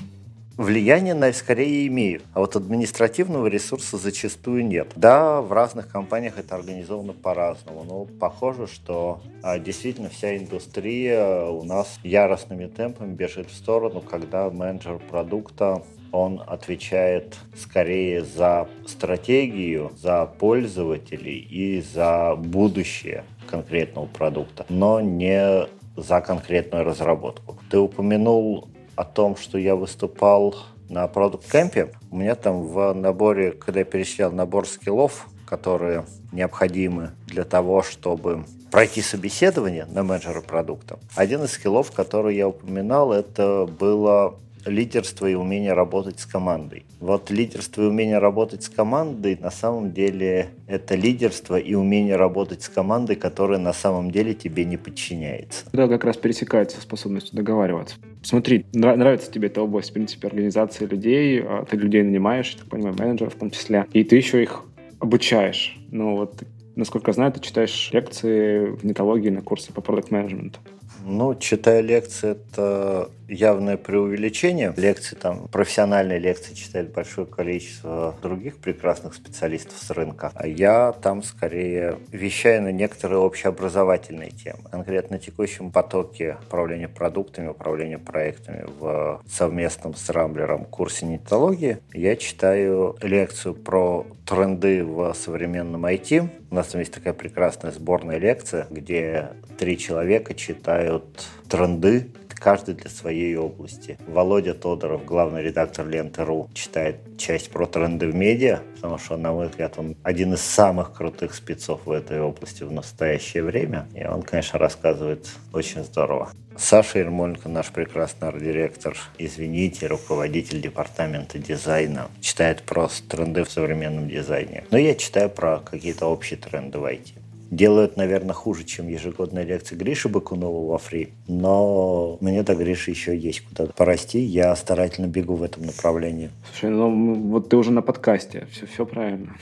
Влияние 0.58 1.14
на 1.14 1.32
скорее 1.34 1.86
имеют, 1.86 2.24
а 2.34 2.40
вот 2.40 2.56
административного 2.56 3.46
ресурса 3.46 3.96
зачастую 3.98 4.66
нет. 4.66 4.92
Да, 4.96 5.40
в 5.44 5.54
разных 5.54 5.88
компаниях 5.88 6.40
это 6.40 6.56
организовано 6.56 7.14
по-разному, 7.14 7.84
но 7.84 8.06
похоже, 8.20 8.66
что 8.66 9.22
а, 9.44 9.60
действительно 9.60 10.10
вся 10.10 10.36
индустрия 10.36 11.46
у 11.46 11.64
нас 11.64 12.00
яростными 12.02 12.66
темпами 12.66 13.14
бежит 13.14 13.52
в 13.52 13.56
сторону, 13.56 14.02
когда 14.02 14.50
менеджер 14.50 14.98
продукта 14.98 15.84
он 16.12 16.42
отвечает 16.46 17.38
скорее 17.56 18.24
за 18.24 18.68
стратегию, 18.86 19.92
за 19.98 20.26
пользователей 20.26 21.38
и 21.40 21.82
за 21.82 22.36
будущее 22.38 23.24
конкретного 23.50 24.06
продукта, 24.06 24.66
но 24.70 25.02
не 25.02 25.68
за 25.96 26.22
конкретную 26.22 26.84
разработку. 26.84 27.58
Ты 27.70 27.80
упомянул 27.80 28.70
о 28.96 29.04
том, 29.04 29.36
что 29.36 29.58
я 29.58 29.76
выступал 29.76 30.56
на 30.90 31.08
продукт 31.08 31.52
кемпе. 31.52 31.92
У 32.12 32.18
меня 32.18 32.36
там 32.36 32.64
в 32.64 32.94
наборе, 32.94 33.52
когда 33.52 33.80
я 33.80 33.86
перечислял 33.86 34.32
набор 34.32 34.68
скиллов, 34.68 35.28
которые 35.46 36.06
необходимы 36.32 37.12
для 37.26 37.44
того, 37.44 37.82
чтобы 37.82 38.46
пройти 38.72 39.02
собеседование 39.02 39.86
на 39.86 40.04
менеджера 40.04 40.42
продукта. 40.42 41.00
Один 41.16 41.44
из 41.44 41.52
скиллов, 41.52 41.92
который 41.92 42.36
я 42.36 42.48
упоминал, 42.48 43.14
это 43.14 43.66
было 43.66 44.36
лидерство 44.68 45.26
и 45.26 45.34
умение 45.34 45.74
работать 45.74 46.20
с 46.20 46.26
командой. 46.26 46.86
Вот 47.00 47.32
лидерство 47.32 47.84
и 47.84 47.86
умение 47.86 48.20
работать 48.20 48.64
с 48.64 48.70
командой 48.70 49.38
на 49.40 49.52
самом 49.52 49.92
деле 49.92 50.50
это 50.68 50.96
лидерство 50.96 51.58
и 51.58 51.74
умение 51.74 52.16
работать 52.16 52.64
с 52.64 52.70
командой, 52.70 53.16
которая 53.16 53.60
на 53.60 53.74
самом 53.74 54.12
деле 54.12 54.34
тебе 54.34 54.66
не 54.66 54.78
подчиняется. 54.78 55.66
Да, 55.74 55.88
как 55.88 56.04
раз 56.04 56.18
пересекается 56.18 56.82
способностью 56.82 57.36
договариваться. 57.36 57.96
Смотри, 58.24 58.66
нравится 58.74 59.32
тебе 59.32 59.48
эта 59.48 59.62
область, 59.62 59.92
в 59.92 59.94
принципе, 59.94 60.28
организации 60.28 60.86
людей, 60.86 61.42
а 61.42 61.66
ты 61.66 61.78
людей 61.78 62.04
нанимаешь, 62.04 62.54
так 62.56 62.68
понимаю, 62.68 62.96
менеджеров 62.98 63.36
в 63.36 63.38
том 63.38 63.52
числе, 63.52 63.86
и 63.94 64.04
ты 64.04 64.16
еще 64.18 64.44
их 64.44 64.64
обучаешь. 65.00 65.78
Ну 65.92 66.18
вот, 66.18 66.44
насколько 66.76 67.14
знаю, 67.14 67.32
ты 67.32 67.40
читаешь 67.40 67.90
лекции 67.94 68.66
в 68.66 68.84
нетологии 68.84 69.30
на 69.30 69.42
курсе 69.42 69.72
по 69.72 69.82
продукт 69.82 70.12
менеджменту 70.12 70.60
ну, 71.08 71.36
читая 71.36 71.82
лекции, 71.82 72.32
это 72.32 73.10
явное 73.28 73.78
преувеличение. 73.78 74.74
Лекции 74.76 75.16
там, 75.16 75.48
профессиональные 75.48 76.20
лекции 76.20 76.54
читает 76.54 76.94
большое 76.94 77.28
количество 77.28 78.16
других 78.22 78.58
прекрасных 78.58 79.14
специалистов 79.14 79.78
с 79.78 79.90
рынка. 79.92 80.32
А 80.36 80.48
я 80.48 80.92
там 80.92 81.24
скорее 81.24 81.98
вещаю 82.12 82.64
на 82.64 82.72
некоторые 82.72 83.20
общеобразовательные 83.20 84.32
темы. 84.32 84.60
Конкретно 84.70 85.20
текущем 85.20 85.72
потоке 85.72 86.38
управления 86.48 86.88
продуктами, 86.88 87.48
управления 87.48 88.00
проектами 88.00 88.66
в 88.80 89.22
совместном 89.30 89.96
с 89.96 90.10
Рамблером 90.10 90.66
курсе 90.66 91.06
нетологии 91.06 91.80
я 91.94 92.16
читаю 92.16 92.96
лекцию 93.02 93.56
про 93.56 94.06
тренды 94.26 94.84
в 94.84 95.14
современном 95.14 95.86
IT. 95.86 96.30
У 96.50 96.56
нас 96.56 96.68
там 96.68 96.80
есть 96.80 96.94
такая 96.94 97.14
прекрасная 97.14 97.72
сборная 97.72 98.18
лекция, 98.18 98.68
где 98.70 99.30
три 99.58 99.78
человека 99.78 100.34
читают 100.34 101.28
тренды 101.50 102.12
каждый 102.40 102.76
для 102.76 102.90
своей 102.90 103.36
области. 103.36 103.98
Володя 104.08 104.54
Тодоров, 104.54 105.06
главный 105.06 105.42
редактор 105.44 105.88
Ленты.ру, 105.88 106.50
читает 106.54 107.18
часть 107.18 107.50
про 107.50 107.66
тренды 107.66 108.08
в 108.08 108.16
медиа, 108.16 108.60
потому 108.76 108.98
что, 108.98 109.18
на 109.18 109.34
мой 109.34 109.48
взгляд, 109.48 109.78
он 109.78 109.96
один 110.04 110.34
из 110.34 110.42
самых 110.42 110.94
крутых 110.94 111.34
спецов 111.34 111.82
в 111.86 111.92
этой 111.92 112.22
области 112.22 112.64
в 112.64 112.72
настоящее 112.72 113.44
время. 113.44 113.88
И 113.94 114.06
он, 114.06 114.22
конечно, 114.22 114.60
рассказывает 114.60 115.28
очень 115.52 115.84
здорово. 115.84 116.30
Саша 116.58 117.00
Ермоленко, 117.00 117.50
наш 117.50 117.72
прекрасный 117.72 118.30
арт-директор, 118.30 118.98
извините, 119.18 119.88
руководитель 119.88 120.62
департамента 120.62 121.38
дизайна, 121.38 122.10
читает 122.20 122.64
просто 122.64 123.08
тренды 123.08 123.44
в 123.44 123.52
современном 123.52 124.10
дизайне. 124.10 124.64
Но 124.72 124.78
я 124.78 124.96
читаю 124.96 125.30
про 125.30 125.60
какие-то 125.60 126.08
общие 126.08 126.40
тренды 126.40 126.80
в 126.80 126.86
IT 126.86 127.14
делают, 127.52 127.98
наверное, 127.98 128.34
хуже, 128.34 128.64
чем 128.64 128.88
ежегодная 128.88 129.44
лекция 129.44 129.78
Гриши 129.78 130.10
Бакунова 130.10 130.70
во 130.70 130.78
фри. 130.78 131.14
Но 131.28 132.18
мне 132.20 132.44
до 132.44 132.56
Гриши 132.56 132.92
еще 132.92 133.18
есть 133.18 133.42
куда 133.42 133.68
порасти. 133.68 134.18
Я 134.18 134.56
старательно 134.56 135.08
бегу 135.08 135.36
в 135.36 135.44
этом 135.44 135.66
направлении. 135.66 136.30
Слушай, 136.52 136.72
ну 136.72 137.14
вот 137.30 137.50
ты 137.50 137.58
уже 137.58 137.72
на 137.72 137.82
подкасте. 137.82 138.48
Все, 138.52 138.66
все 138.66 138.86
правильно. 138.86 139.36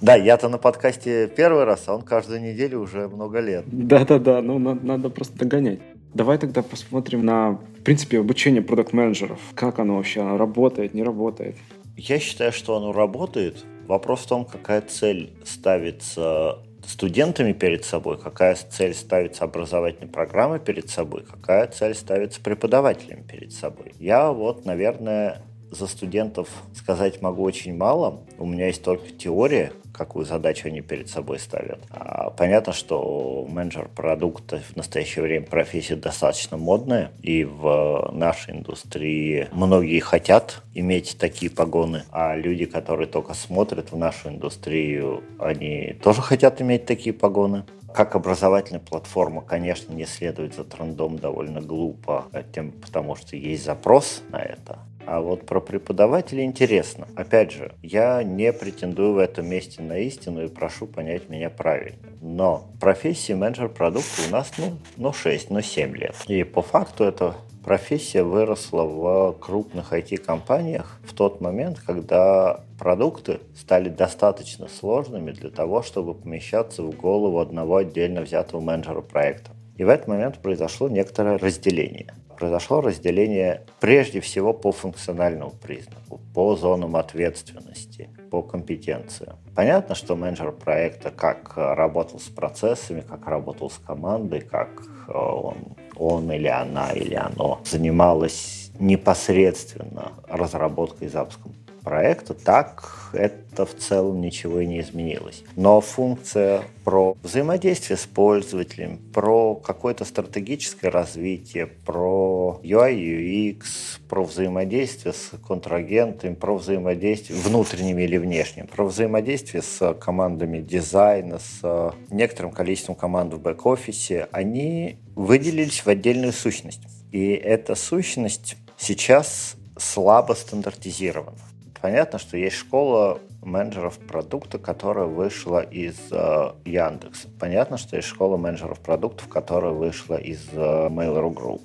Да, 0.00 0.16
я-то 0.16 0.48
на 0.48 0.58
подкасте 0.58 1.28
первый 1.28 1.64
раз, 1.64 1.84
а 1.86 1.94
он 1.94 2.02
каждую 2.02 2.40
неделю 2.40 2.80
уже 2.80 3.08
много 3.08 3.38
лет. 3.38 3.64
Да-да-да, 3.66 4.42
ну 4.42 4.58
надо, 4.58 4.84
надо 4.84 5.10
просто 5.10 5.38
догонять. 5.38 5.78
Давай 6.14 6.36
тогда 6.36 6.62
посмотрим 6.62 7.24
на, 7.24 7.52
в 7.52 7.82
принципе, 7.84 8.20
обучение 8.20 8.60
продукт-менеджеров. 8.60 9.40
Как 9.54 9.78
оно 9.78 9.96
вообще 9.96 10.20
оно 10.20 10.36
работает, 10.36 10.92
не 10.92 11.02
работает? 11.02 11.56
Я 11.96 12.18
считаю, 12.18 12.52
что 12.52 12.76
оно 12.76 12.92
работает. 12.92 13.64
Вопрос 13.86 14.20
в 14.20 14.26
том, 14.26 14.44
какая 14.44 14.82
цель 14.82 15.32
ставится 15.44 16.58
студентами 16.86 17.52
перед 17.52 17.84
собой, 17.84 18.18
какая 18.18 18.54
цель 18.54 18.92
ставится 18.92 19.44
образовательной 19.44 20.08
программой 20.08 20.60
перед 20.60 20.90
собой, 20.90 21.24
какая 21.24 21.66
цель 21.68 21.94
ставится 21.94 22.40
преподавателями 22.40 23.22
перед 23.22 23.52
собой. 23.52 23.94
Я 23.98 24.32
вот, 24.32 24.66
наверное, 24.66 25.42
за 25.72 25.86
студентов 25.86 26.48
сказать 26.74 27.22
могу 27.22 27.42
очень 27.42 27.74
мало. 27.76 28.20
У 28.38 28.46
меня 28.46 28.66
есть 28.66 28.82
только 28.82 29.10
теория, 29.10 29.72
какую 29.92 30.24
задачу 30.24 30.68
они 30.68 30.82
перед 30.82 31.08
собой 31.08 31.38
ставят. 31.38 31.80
А 31.90 32.30
понятно, 32.30 32.72
что 32.72 33.46
менеджер 33.48 33.88
продукта 33.94 34.60
в 34.72 34.76
настоящее 34.76 35.22
время 35.24 35.46
профессия 35.46 35.96
достаточно 35.96 36.56
модная, 36.56 37.10
и 37.22 37.44
в 37.44 38.10
нашей 38.12 38.54
индустрии 38.54 39.48
многие 39.52 40.00
хотят 40.00 40.62
иметь 40.74 41.16
такие 41.18 41.50
погоны, 41.50 42.04
а 42.10 42.36
люди, 42.36 42.66
которые 42.66 43.08
только 43.08 43.34
смотрят 43.34 43.92
в 43.92 43.96
нашу 43.96 44.28
индустрию, 44.28 45.22
они 45.38 45.96
тоже 46.02 46.22
хотят 46.22 46.60
иметь 46.60 46.86
такие 46.86 47.14
погоны. 47.14 47.64
Как 47.94 48.14
образовательная 48.16 48.80
платформа, 48.80 49.42
конечно, 49.42 49.92
не 49.92 50.06
следует 50.06 50.54
за 50.54 50.64
трендом 50.64 51.18
довольно 51.18 51.60
глупо, 51.60 52.24
тем, 52.54 52.72
потому 52.72 53.16
что 53.16 53.36
есть 53.36 53.64
запрос 53.64 54.22
на 54.30 54.40
это. 54.40 54.78
А 55.06 55.20
вот 55.20 55.46
про 55.46 55.60
преподавателя 55.60 56.44
интересно. 56.44 57.08
Опять 57.16 57.52
же, 57.52 57.72
я 57.82 58.22
не 58.22 58.52
претендую 58.52 59.14
в 59.14 59.18
этом 59.18 59.48
месте 59.48 59.82
на 59.82 59.98
истину 59.98 60.44
и 60.44 60.48
прошу 60.48 60.86
понять 60.86 61.28
меня 61.28 61.50
правильно. 61.50 61.98
Но 62.20 62.68
профессия 62.80 63.34
менеджер 63.34 63.68
продукта 63.68 64.22
у 64.28 64.30
нас, 64.30 64.52
ну, 64.58 64.78
ну 64.96 65.12
6, 65.12 65.50
ну 65.50 65.60
7 65.60 65.96
лет. 65.96 66.14
И 66.28 66.44
по 66.44 66.62
факту 66.62 67.04
это 67.04 67.34
профессия 67.64 68.22
выросла 68.22 68.84
в 68.84 69.32
крупных 69.40 69.92
IT-компаниях 69.92 71.00
в 71.04 71.12
тот 71.14 71.40
момент, 71.40 71.80
когда 71.84 72.60
продукты 72.78 73.40
стали 73.56 73.88
достаточно 73.88 74.68
сложными 74.68 75.32
для 75.32 75.50
того, 75.50 75.82
чтобы 75.82 76.14
помещаться 76.14 76.82
в 76.82 76.90
голову 76.96 77.40
одного 77.40 77.76
отдельно 77.76 78.22
взятого 78.22 78.60
менеджера 78.60 79.00
проекта. 79.00 79.50
И 79.76 79.84
в 79.84 79.88
этот 79.88 80.06
момент 80.06 80.38
произошло 80.38 80.88
некоторое 80.88 81.38
разделение 81.38 82.14
произошло 82.42 82.80
разделение 82.80 83.60
прежде 83.78 84.20
всего 84.20 84.52
по 84.52 84.72
функциональному 84.72 85.52
признаку, 85.52 86.20
по 86.34 86.56
зонам 86.56 86.96
ответственности, 86.96 88.10
по 88.32 88.42
компетенциям. 88.42 89.36
Понятно, 89.54 89.94
что 89.94 90.16
менеджер 90.16 90.50
проекта 90.50 91.12
как 91.12 91.52
работал 91.56 92.18
с 92.18 92.28
процессами, 92.28 93.02
как 93.08 93.28
работал 93.28 93.70
с 93.70 93.78
командой, 93.78 94.40
как 94.40 94.70
э, 95.06 95.12
он, 95.12 95.76
он 95.94 96.32
или 96.32 96.48
она 96.48 96.90
или 96.90 97.14
оно 97.14 97.60
занималось 97.64 98.72
непосредственно 98.80 100.10
разработкой 100.28 101.06
и 101.06 101.10
запуском 101.10 101.52
проекта, 101.82 102.34
так 102.34 103.10
это 103.12 103.66
в 103.66 103.74
целом 103.76 104.20
ничего 104.20 104.60
и 104.60 104.66
не 104.66 104.80
изменилось. 104.80 105.44
Но 105.56 105.80
функция 105.80 106.62
про 106.84 107.16
взаимодействие 107.22 107.96
с 107.96 108.06
пользователем, 108.06 108.98
про 109.12 109.54
какое-то 109.54 110.04
стратегическое 110.04 110.90
развитие, 110.90 111.66
про 111.66 112.60
UI, 112.62 112.94
UX, 112.94 113.64
про 114.08 114.24
взаимодействие 114.24 115.12
с 115.12 115.30
контрагентами, 115.46 116.34
про 116.34 116.56
взаимодействие 116.56 117.38
внутренними 117.38 118.02
или 118.02 118.16
внешним, 118.16 118.66
про 118.66 118.84
взаимодействие 118.84 119.62
с 119.62 119.94
командами 119.94 120.60
дизайна, 120.60 121.38
с 121.38 121.94
некоторым 122.10 122.52
количеством 122.52 122.94
команд 122.94 123.34
в 123.34 123.40
бэк-офисе, 123.40 124.28
они 124.32 124.96
выделились 125.14 125.84
в 125.84 125.88
отдельную 125.88 126.32
сущность. 126.32 126.80
И 127.10 127.32
эта 127.32 127.74
сущность 127.74 128.56
сейчас 128.78 129.56
слабо 129.76 130.32
стандартизирована. 130.32 131.38
Понятно, 131.82 132.20
что 132.20 132.36
есть 132.36 132.54
школа 132.54 133.18
менеджеров 133.42 133.98
продукта, 133.98 134.58
которая 134.58 135.06
вышла 135.06 135.58
из 135.58 135.96
э, 136.12 136.52
Яндекса. 136.64 137.28
Понятно, 137.40 137.76
что 137.76 137.96
есть 137.96 138.06
школа 138.06 138.36
менеджеров 138.36 138.78
продуктов, 138.78 139.26
которая 139.26 139.72
вышла 139.72 140.14
из 140.14 140.48
э, 140.52 140.56
Mail.ru 140.56 141.34
Group. 141.34 141.62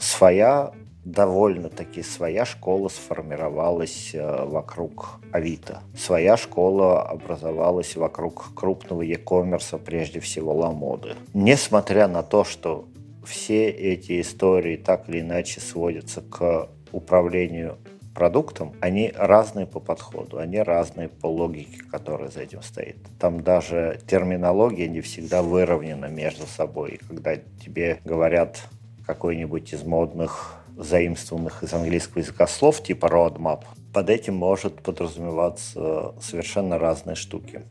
Своя, 0.00 0.72
довольно-таки 1.04 2.02
своя 2.02 2.44
школа 2.44 2.88
сформировалась 2.88 4.10
э, 4.12 4.44
вокруг 4.44 5.20
Авито. 5.30 5.82
Своя 5.96 6.36
школа 6.36 7.02
образовалась 7.02 7.94
вокруг 7.94 8.54
крупного 8.56 9.02
e-commerce, 9.02 9.78
прежде 9.78 10.18
всего 10.18 10.52
Ламоды. 10.52 11.14
Несмотря 11.32 12.08
на 12.08 12.24
то, 12.24 12.42
что 12.42 12.88
все 13.24 13.70
эти 13.70 14.20
истории 14.20 14.76
так 14.76 15.08
или 15.08 15.20
иначе 15.20 15.60
сводятся 15.60 16.22
к 16.22 16.68
управлению 16.90 17.78
продуктам, 18.14 18.72
они 18.80 19.12
разные 19.14 19.66
по 19.66 19.80
подходу, 19.80 20.38
они 20.38 20.58
разные 20.60 21.08
по 21.08 21.26
логике, 21.26 21.82
которая 21.90 22.30
за 22.30 22.40
этим 22.40 22.62
стоит. 22.62 22.96
Там 23.18 23.42
даже 23.42 24.00
терминология 24.06 24.88
не 24.88 25.00
всегда 25.00 25.42
выровнена 25.42 26.06
между 26.06 26.46
собой. 26.46 26.92
И 26.92 27.04
когда 27.04 27.36
тебе 27.36 28.00
говорят 28.04 28.68
какой-нибудь 29.06 29.72
из 29.72 29.82
модных 29.82 30.64
заимствованных 30.76 31.62
из 31.62 31.72
английского 31.72 32.20
языка 32.20 32.46
слов 32.46 32.82
типа 32.82 33.06
roadmap, 33.06 33.64
под 33.92 34.10
этим 34.10 34.34
может 34.34 34.82
подразумеваться 34.82 36.14
совершенно 36.20 36.78
разные 36.78 37.14
штуки. 37.14 37.62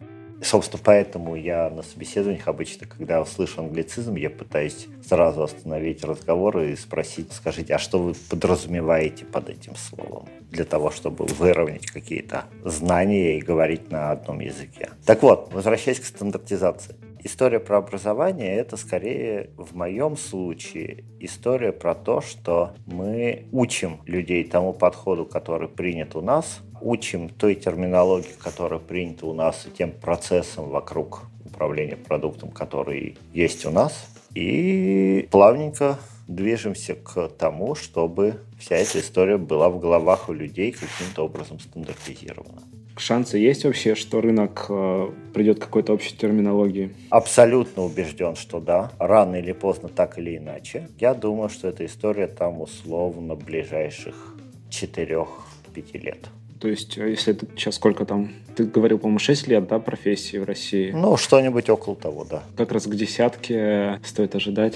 Собственно, 0.43 0.81
поэтому 0.83 1.35
я 1.35 1.69
на 1.69 1.83
собеседованиях 1.83 2.47
обычно, 2.47 2.85
когда 2.85 3.21
услышу 3.21 3.61
англицизм, 3.61 4.15
я 4.15 4.29
пытаюсь 4.29 4.87
сразу 5.05 5.43
остановить 5.43 6.03
разговор 6.03 6.59
и 6.59 6.75
спросить, 6.75 7.31
скажите, 7.31 7.75
а 7.75 7.79
что 7.79 7.99
вы 7.99 8.13
подразумеваете 8.29 9.25
под 9.25 9.49
этим 9.49 9.75
словом? 9.75 10.27
Для 10.51 10.65
того, 10.65 10.91
чтобы 10.91 11.25
выровнять 11.25 11.87
какие-то 11.87 12.45
знания 12.63 13.37
и 13.37 13.41
говорить 13.41 13.89
на 13.89 14.11
одном 14.11 14.39
языке. 14.39 14.89
Так 15.05 15.23
вот, 15.23 15.51
возвращаясь 15.53 15.99
к 15.99 16.05
стандартизации. 16.05 16.95
История 17.25 17.61
про 17.61 17.77
образование– 17.77 18.53
это 18.57 18.75
скорее 18.75 19.49
в 19.55 19.73
моем 19.75 20.17
случае 20.17 21.05
история 21.21 21.71
про 21.71 21.95
то, 21.95 22.19
что 22.19 22.73
мы 22.85 23.45
учим 23.53 24.01
людей 24.05 24.43
тому 24.43 24.73
подходу, 24.73 25.25
который 25.25 25.69
принят 25.69 26.17
у 26.17 26.21
нас, 26.21 26.59
учим 26.83 27.29
той 27.29 27.55
терминологии, 27.55 28.33
которая 28.37 28.79
принята 28.79 29.25
у 29.25 29.33
нас, 29.33 29.65
и 29.65 29.71
тем 29.71 29.91
процессом 29.91 30.69
вокруг 30.69 31.23
управления 31.45 31.95
продуктом, 31.95 32.49
который 32.49 33.17
есть 33.33 33.65
у 33.65 33.71
нас, 33.71 34.07
и 34.35 35.27
плавненько 35.31 35.99
движемся 36.27 36.95
к 36.95 37.29
тому, 37.29 37.75
чтобы 37.75 38.35
вся 38.59 38.77
эта 38.77 38.99
история 38.99 39.37
была 39.37 39.69
в 39.69 39.79
головах 39.79 40.29
у 40.29 40.33
людей 40.33 40.71
каким-то 40.71 41.25
образом 41.25 41.59
стандартизирована. 41.59 42.61
Шансы 42.95 43.39
есть 43.39 43.65
вообще, 43.65 43.95
что 43.95 44.21
рынок 44.21 44.67
э, 44.69 45.09
придет 45.33 45.59
к 45.59 45.63
какой-то 45.63 45.93
общей 45.93 46.15
терминологии? 46.15 46.93
Абсолютно 47.09 47.83
убежден, 47.83 48.35
что 48.35 48.59
да. 48.59 48.91
Рано 48.99 49.37
или 49.37 49.51
поздно, 49.51 49.89
так 49.89 50.19
или 50.19 50.37
иначе. 50.37 50.89
Я 50.99 51.15
думаю, 51.15 51.49
что 51.49 51.67
эта 51.67 51.85
история 51.87 52.27
там 52.27 52.61
условно 52.61 53.35
ближайших 53.35 54.35
4-5 54.69 55.25
лет. 55.97 56.29
То 56.63 56.69
есть, 56.69 56.97
э, 56.97 57.09
если 57.09 57.33
это 57.33 57.45
сейчас 57.57 57.75
сколько 57.75 58.05
там, 58.05 58.31
ты 58.55 58.63
говорил, 58.63 58.97
по-моему, 58.97 59.19
6 59.19 59.47
лет, 59.47 59.67
да, 59.67 59.79
профессии 59.79 60.37
в 60.37 60.45
России? 60.45 60.91
Ну, 60.91 61.17
что-нибудь 61.17 61.69
около 61.69 61.93
того, 61.97 62.23
да. 62.23 62.43
Как 62.55 62.71
раз 62.71 62.85
к 62.85 62.95
десятке 62.95 63.99
стоит 64.05 64.33
ожидать. 64.33 64.75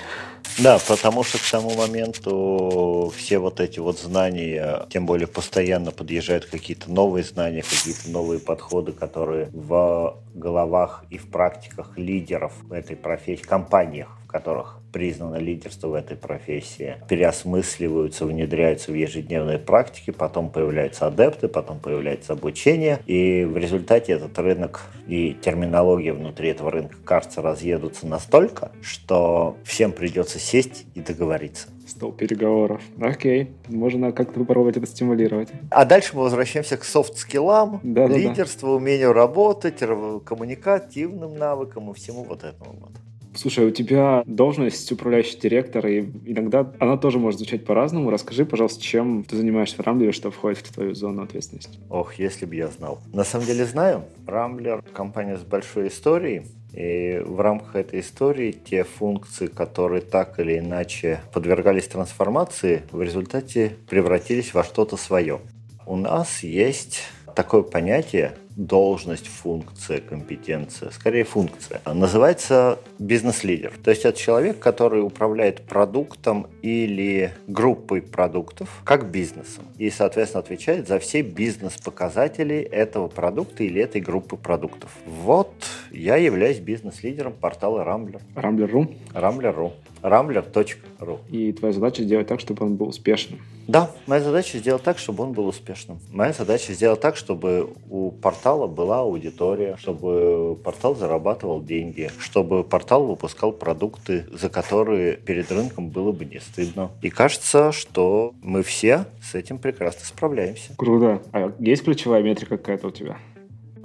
Да, 0.60 0.79
потому 0.86 1.24
что 1.24 1.38
к 1.38 1.50
тому 1.50 1.74
моменту 1.75 3.13
все 3.15 3.38
вот 3.39 3.62
эти 3.62 3.79
вот 3.79 4.00
знания, 4.00 4.86
тем 4.89 5.06
более 5.06 5.27
постоянно 5.27 5.91
подъезжают 5.91 6.44
какие-то 6.48 6.91
новые 6.91 7.24
знания, 7.24 7.62
какие-то 7.63 8.10
новые 8.12 8.41
подходы, 8.41 8.91
которые 8.91 9.50
в 9.53 10.20
головах 10.34 11.06
и 11.10 11.17
в 11.17 11.27
практиках 11.29 11.98
лидеров 11.98 12.51
этой 12.70 12.98
профессии, 12.98 13.44
компаниях, 13.44 14.10
которых 14.38 14.79
признано 14.94 15.38
лидерство 15.38 15.88
в 15.88 15.94
этой 15.96 16.15
профессии, 16.15 16.98
переосмысливаются, 17.10 18.25
внедряются 18.25 18.91
в 18.91 18.96
ежедневные 18.96 19.58
практики, 19.58 20.12
потом 20.12 20.50
появляются 20.50 21.08
адепты, 21.08 21.48
потом 21.48 21.79
появляется 21.79 22.34
обучение, 22.34 23.00
и 23.08 23.44
в 23.46 23.58
результате 23.58 24.13
этот 24.13 24.38
рынок 24.38 24.82
и 25.08 25.36
терминология 25.41 26.13
внутри 26.13 26.50
этого 26.50 26.70
рынка, 26.70 26.98
кажется, 27.03 27.41
разъедутся 27.41 28.06
настолько, 28.06 28.72
что 28.82 29.58
всем 29.63 29.91
придется 29.91 30.38
сесть 30.38 30.86
и 30.94 31.01
договориться 31.01 31.67
стол 31.88 32.12
переговоров. 32.12 32.82
Окей, 33.00 33.51
можно 33.67 34.12
как-то 34.12 34.41
попробовать 34.41 34.77
это 34.77 34.86
стимулировать. 34.86 35.50
А 35.72 35.86
дальше 35.86 36.15
мы 36.15 36.24
возвращаемся 36.24 36.75
к 36.75 36.84
софт-скиллам, 36.84 37.79
да, 37.82 38.08
лидерству, 38.08 38.67
да, 38.67 38.74
да. 38.74 38.77
умению 38.77 39.13
работать, 39.13 39.79
коммуникативным 40.25 41.38
навыкам 41.38 41.89
и 41.91 41.94
всему 41.94 42.24
вот 42.25 42.44
этому 42.44 42.75
вот. 42.82 42.91
Слушай, 43.38 43.67
у 43.67 43.72
тебя 43.72 44.24
должность 44.25 44.91
управляющий 44.91 45.38
директор, 45.38 45.86
и 45.86 46.01
иногда 46.25 46.72
она 46.79 46.98
тоже 46.98 47.20
может 47.20 47.39
звучать 47.39 47.65
по-разному. 47.65 48.10
Расскажи, 48.10 48.46
пожалуйста, 48.46 48.82
чем 48.82 49.24
ты 49.24 49.36
занимаешься 49.38 49.75
в 49.77 49.86
Рамблере, 49.86 50.12
что 50.12 50.32
входит 50.32 50.60
в 50.60 50.74
твою 50.74 50.96
зону 50.96 51.22
ответственности? 51.22 51.77
Ох, 51.89 52.15
если 52.15 52.46
бы 52.46 52.56
я 52.56 52.67
знал. 52.67 53.00
На 53.13 53.24
самом 53.24 53.46
деле 53.46 53.65
знаю. 53.65 54.06
Рамблер– 54.25 54.82
компания 54.94 55.38
с 55.38 55.41
большой 55.41 55.89
историей, 55.89 56.48
и 56.74 57.22
в 57.24 57.39
рамках 57.39 57.75
этой 57.75 58.00
истории 58.00 58.51
те 58.51 58.84
функции, 58.84 59.48
которые 59.48 60.01
так 60.01 60.39
или 60.39 60.58
иначе 60.58 61.22
подвергались 61.32 61.88
трансформации, 61.88 62.84
в 62.91 63.01
результате 63.01 63.75
превратились 63.88 64.53
во 64.53 64.63
что-то 64.63 64.98
свое. 64.98 65.39
У 65.86 65.96
нас 65.96 66.44
есть 66.44 67.03
такое 67.36 67.62
понятие 67.62 68.34
должность, 68.57 69.27
функция, 69.27 70.01
компетенция, 70.01 70.89
скорее 70.89 71.23
функция. 71.23 71.79
Называется 71.85 72.79
бизнес-лидер. 72.97 73.73
То 73.84 73.91
есть 73.91 74.03
это 74.03 74.17
человек, 74.17 74.60
который 74.60 75.01
управляет 75.01 75.62
продуктом 75.62 76.47
или 76.63 77.34
группой 77.47 78.01
продуктов 78.01 78.69
как 78.84 79.12
бизнесом. 79.12 79.65
И, 79.77 79.91
соответственно, 79.91 80.41
отвечает 80.41 80.88
за 80.88 80.97
все 80.97 81.21
бизнес-показатели 81.21 82.58
этого 82.58 83.08
продукта 83.08 83.63
или 83.63 83.79
этой 83.79 84.01
группы 84.01 84.36
продуктов. 84.36 84.89
Вот 85.05 85.53
я 85.91 86.15
являюсь 86.15 86.58
бизнес-лидером 86.58 87.34
портала 87.34 87.84
Rambler. 87.84 88.21
Rambler.ru? 88.36 88.95
Rambler.ru. 89.13 89.71
Rambler.ru. 90.01 91.19
И 91.29 91.51
твоя 91.53 91.73
задача 91.73 92.03
сделать 92.03 92.27
так, 92.27 92.39
чтобы 92.39 92.65
он 92.65 92.75
был 92.75 92.89
успешным. 92.89 93.39
Да, 93.67 93.91
моя 94.05 94.21
задача 94.21 94.57
сделать 94.57 94.83
так, 94.83 94.97
чтобы 94.97 95.23
он 95.25 95.33
был 95.33 95.47
успешным. 95.47 95.99
Моя 96.12 96.31
задача 96.31 96.71
сделать 96.71 97.01
так, 97.01 97.17
чтобы 97.17 97.69
у 97.89 98.12
портала 98.12 98.67
была 98.67 99.01
аудитория, 99.01 99.75
чтобы 99.77 100.55
портал 100.63 100.95
зарабатывал 100.95 101.62
деньги, 101.62 102.10
чтобы 102.17 102.63
портал 102.63 103.05
выпускал 103.05 103.51
продукты, 103.51 104.25
за 104.31 104.49
которые 104.49 105.17
перед 105.17 105.51
рынком 105.51 105.89
было 105.89 106.13
бы 106.13 106.23
не 106.23 106.39
стыдно. 106.39 106.91
И 107.01 107.10
кажется, 107.10 107.73
что 107.73 108.33
мы 108.41 108.63
все 108.63 109.05
с 109.21 109.36
этим 109.36 109.57
прекрасно 109.57 110.05
справляемся. 110.05 110.73
Круто. 110.77 111.21
А 111.33 111.51
есть 111.60 111.83
ключевая 111.83 112.23
метрика 112.23 112.57
какая-то 112.57 112.88
у 112.88 112.91
тебя? 112.91 113.17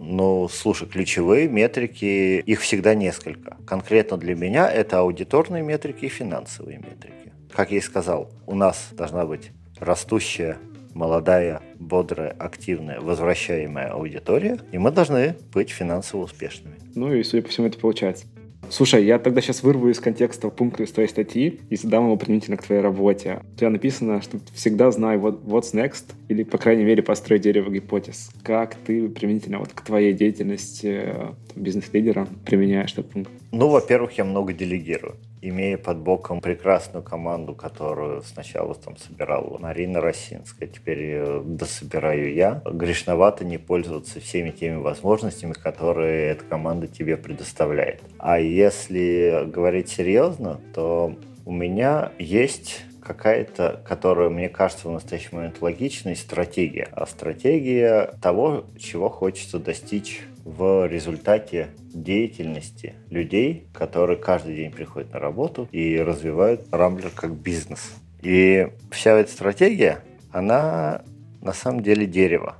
Ну, 0.05 0.49
слушай, 0.49 0.88
ключевые 0.88 1.49
метрики, 1.49 2.41
их 2.41 2.61
всегда 2.61 2.95
несколько. 2.95 3.57
Конкретно 3.65 4.17
для 4.17 4.35
меня 4.35 4.69
это 4.69 4.99
аудиторные 4.99 5.62
метрики 5.62 6.07
и 6.07 6.09
финансовые 6.09 6.79
метрики. 6.79 7.33
Как 7.53 7.71
я 7.71 7.79
и 7.79 7.81
сказал, 7.81 8.29
у 8.47 8.57
нас 8.57 8.88
должна 8.91 9.25
быть 9.25 9.53
растущая, 9.79 10.59
молодая, 10.93 11.62
бодрая, 11.79 12.35
активная, 12.37 13.01
возвращаемая 13.01 13.93
аудитория, 13.93 14.59
и 14.73 14.79
мы 14.79 14.91
должны 14.91 15.37
быть 15.53 15.71
финансово 15.71 16.25
успешными. 16.25 16.75
Ну 16.97 17.15
и, 17.15 17.23
судя 17.23 17.45
по 17.45 17.51
всему, 17.51 17.69
это 17.69 17.79
получается. 17.79 18.27
Слушай, 18.70 19.05
я 19.05 19.18
тогда 19.18 19.40
сейчас 19.40 19.62
вырву 19.62 19.90
из 19.90 20.01
контекста 20.01 20.48
пункта 20.48 20.85
из 20.85 20.92
твоей 20.92 21.09
статьи 21.09 21.61
и 21.68 21.77
задам 21.77 22.05
его 22.05 22.16
применительно 22.16 22.57
к 22.57 22.62
твоей 22.62 22.81
работе. 22.81 23.40
У 23.55 23.59
тебя 23.59 23.70
написано, 23.70 24.22
что 24.22 24.38
всегда 24.55 24.90
знай 24.90 25.18
what, 25.18 25.44
what's 25.44 25.75
next, 25.75 26.05
или, 26.29 26.42
по 26.42 26.59
крайней 26.59 26.85
мере, 26.85 27.03
построй 27.03 27.38
дерево 27.38 27.70
гипотез. 27.70 28.31
Как 28.42 28.75
ты 28.75 29.09
применительно 29.09 29.59
вот 29.59 29.72
к 29.75 29.83
твоей 29.83 30.14
деятельности 30.14 31.03
э, 31.05 31.33
бизнес-лидера 31.55 32.27
применяешь 32.46 32.92
этот 32.92 33.11
пункт? 33.11 33.31
Ну, 33.51 33.68
во-первых, 33.68 34.12
я 34.16 34.25
много 34.25 34.53
делегирую 34.53 35.16
имея 35.42 35.76
под 35.76 35.98
боком 35.98 36.40
прекрасную 36.40 37.02
команду, 37.02 37.55
которую 37.55 38.22
сначала 38.22 38.74
там 38.74 38.96
собирала 38.96 39.59
Марина 39.59 40.00
Росинская, 40.00 40.68
теперь 40.68 41.40
дособираю 41.44 42.33
я, 42.33 42.62
грешновато 42.64 43.44
не 43.44 43.59
пользоваться 43.59 44.20
всеми 44.20 44.50
теми 44.50 44.76
возможностями, 44.76 45.52
которые 45.52 46.31
эта 46.31 46.44
команда 46.44 46.87
тебе 46.87 47.16
предоставляет. 47.16 48.00
А 48.18 48.38
если 48.38 49.44
говорить 49.46 49.88
серьезно, 49.88 50.61
то 50.72 51.16
у 51.44 51.52
меня 51.52 52.12
есть 52.18 52.85
какая-то, 53.02 53.83
которая, 53.85 54.28
мне 54.28 54.48
кажется, 54.48 54.88
в 54.88 54.92
настоящий 54.92 55.35
момент 55.35 55.61
логичной, 55.61 56.14
стратегия. 56.14 56.88
А 56.92 57.07
стратегия 57.07 58.14
того, 58.22 58.64
чего 58.78 59.09
хочется 59.09 59.59
достичь 59.59 60.22
в 60.44 60.87
результате 60.87 61.70
деятельности 61.78 62.94
людей, 63.11 63.66
которые 63.72 64.18
каждый 64.18 64.57
день 64.57 64.70
приходят 64.70 65.12
на 65.12 65.20
работу 65.20 65.68
и 65.72 65.98
развивают 65.98 66.66
Рамблер 66.72 67.11
как 67.14 67.35
бизнес. 67.35 67.94
И 68.22 68.68
вся 68.90 69.18
эта 69.18 69.31
стратегия, 69.31 70.00
она 70.31 71.02
на 71.40 71.52
самом 71.52 71.83
деле 71.83 72.07
дерево. 72.07 72.57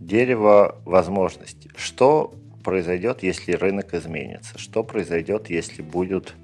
Дерево 0.00 0.76
возможностей. 0.84 1.70
Что 1.76 2.34
произойдет, 2.64 3.22
если 3.22 3.52
рынок 3.52 3.94
изменится? 3.94 4.58
Что 4.58 4.82
произойдет, 4.82 5.50
если 5.50 5.82
будут 5.82 6.34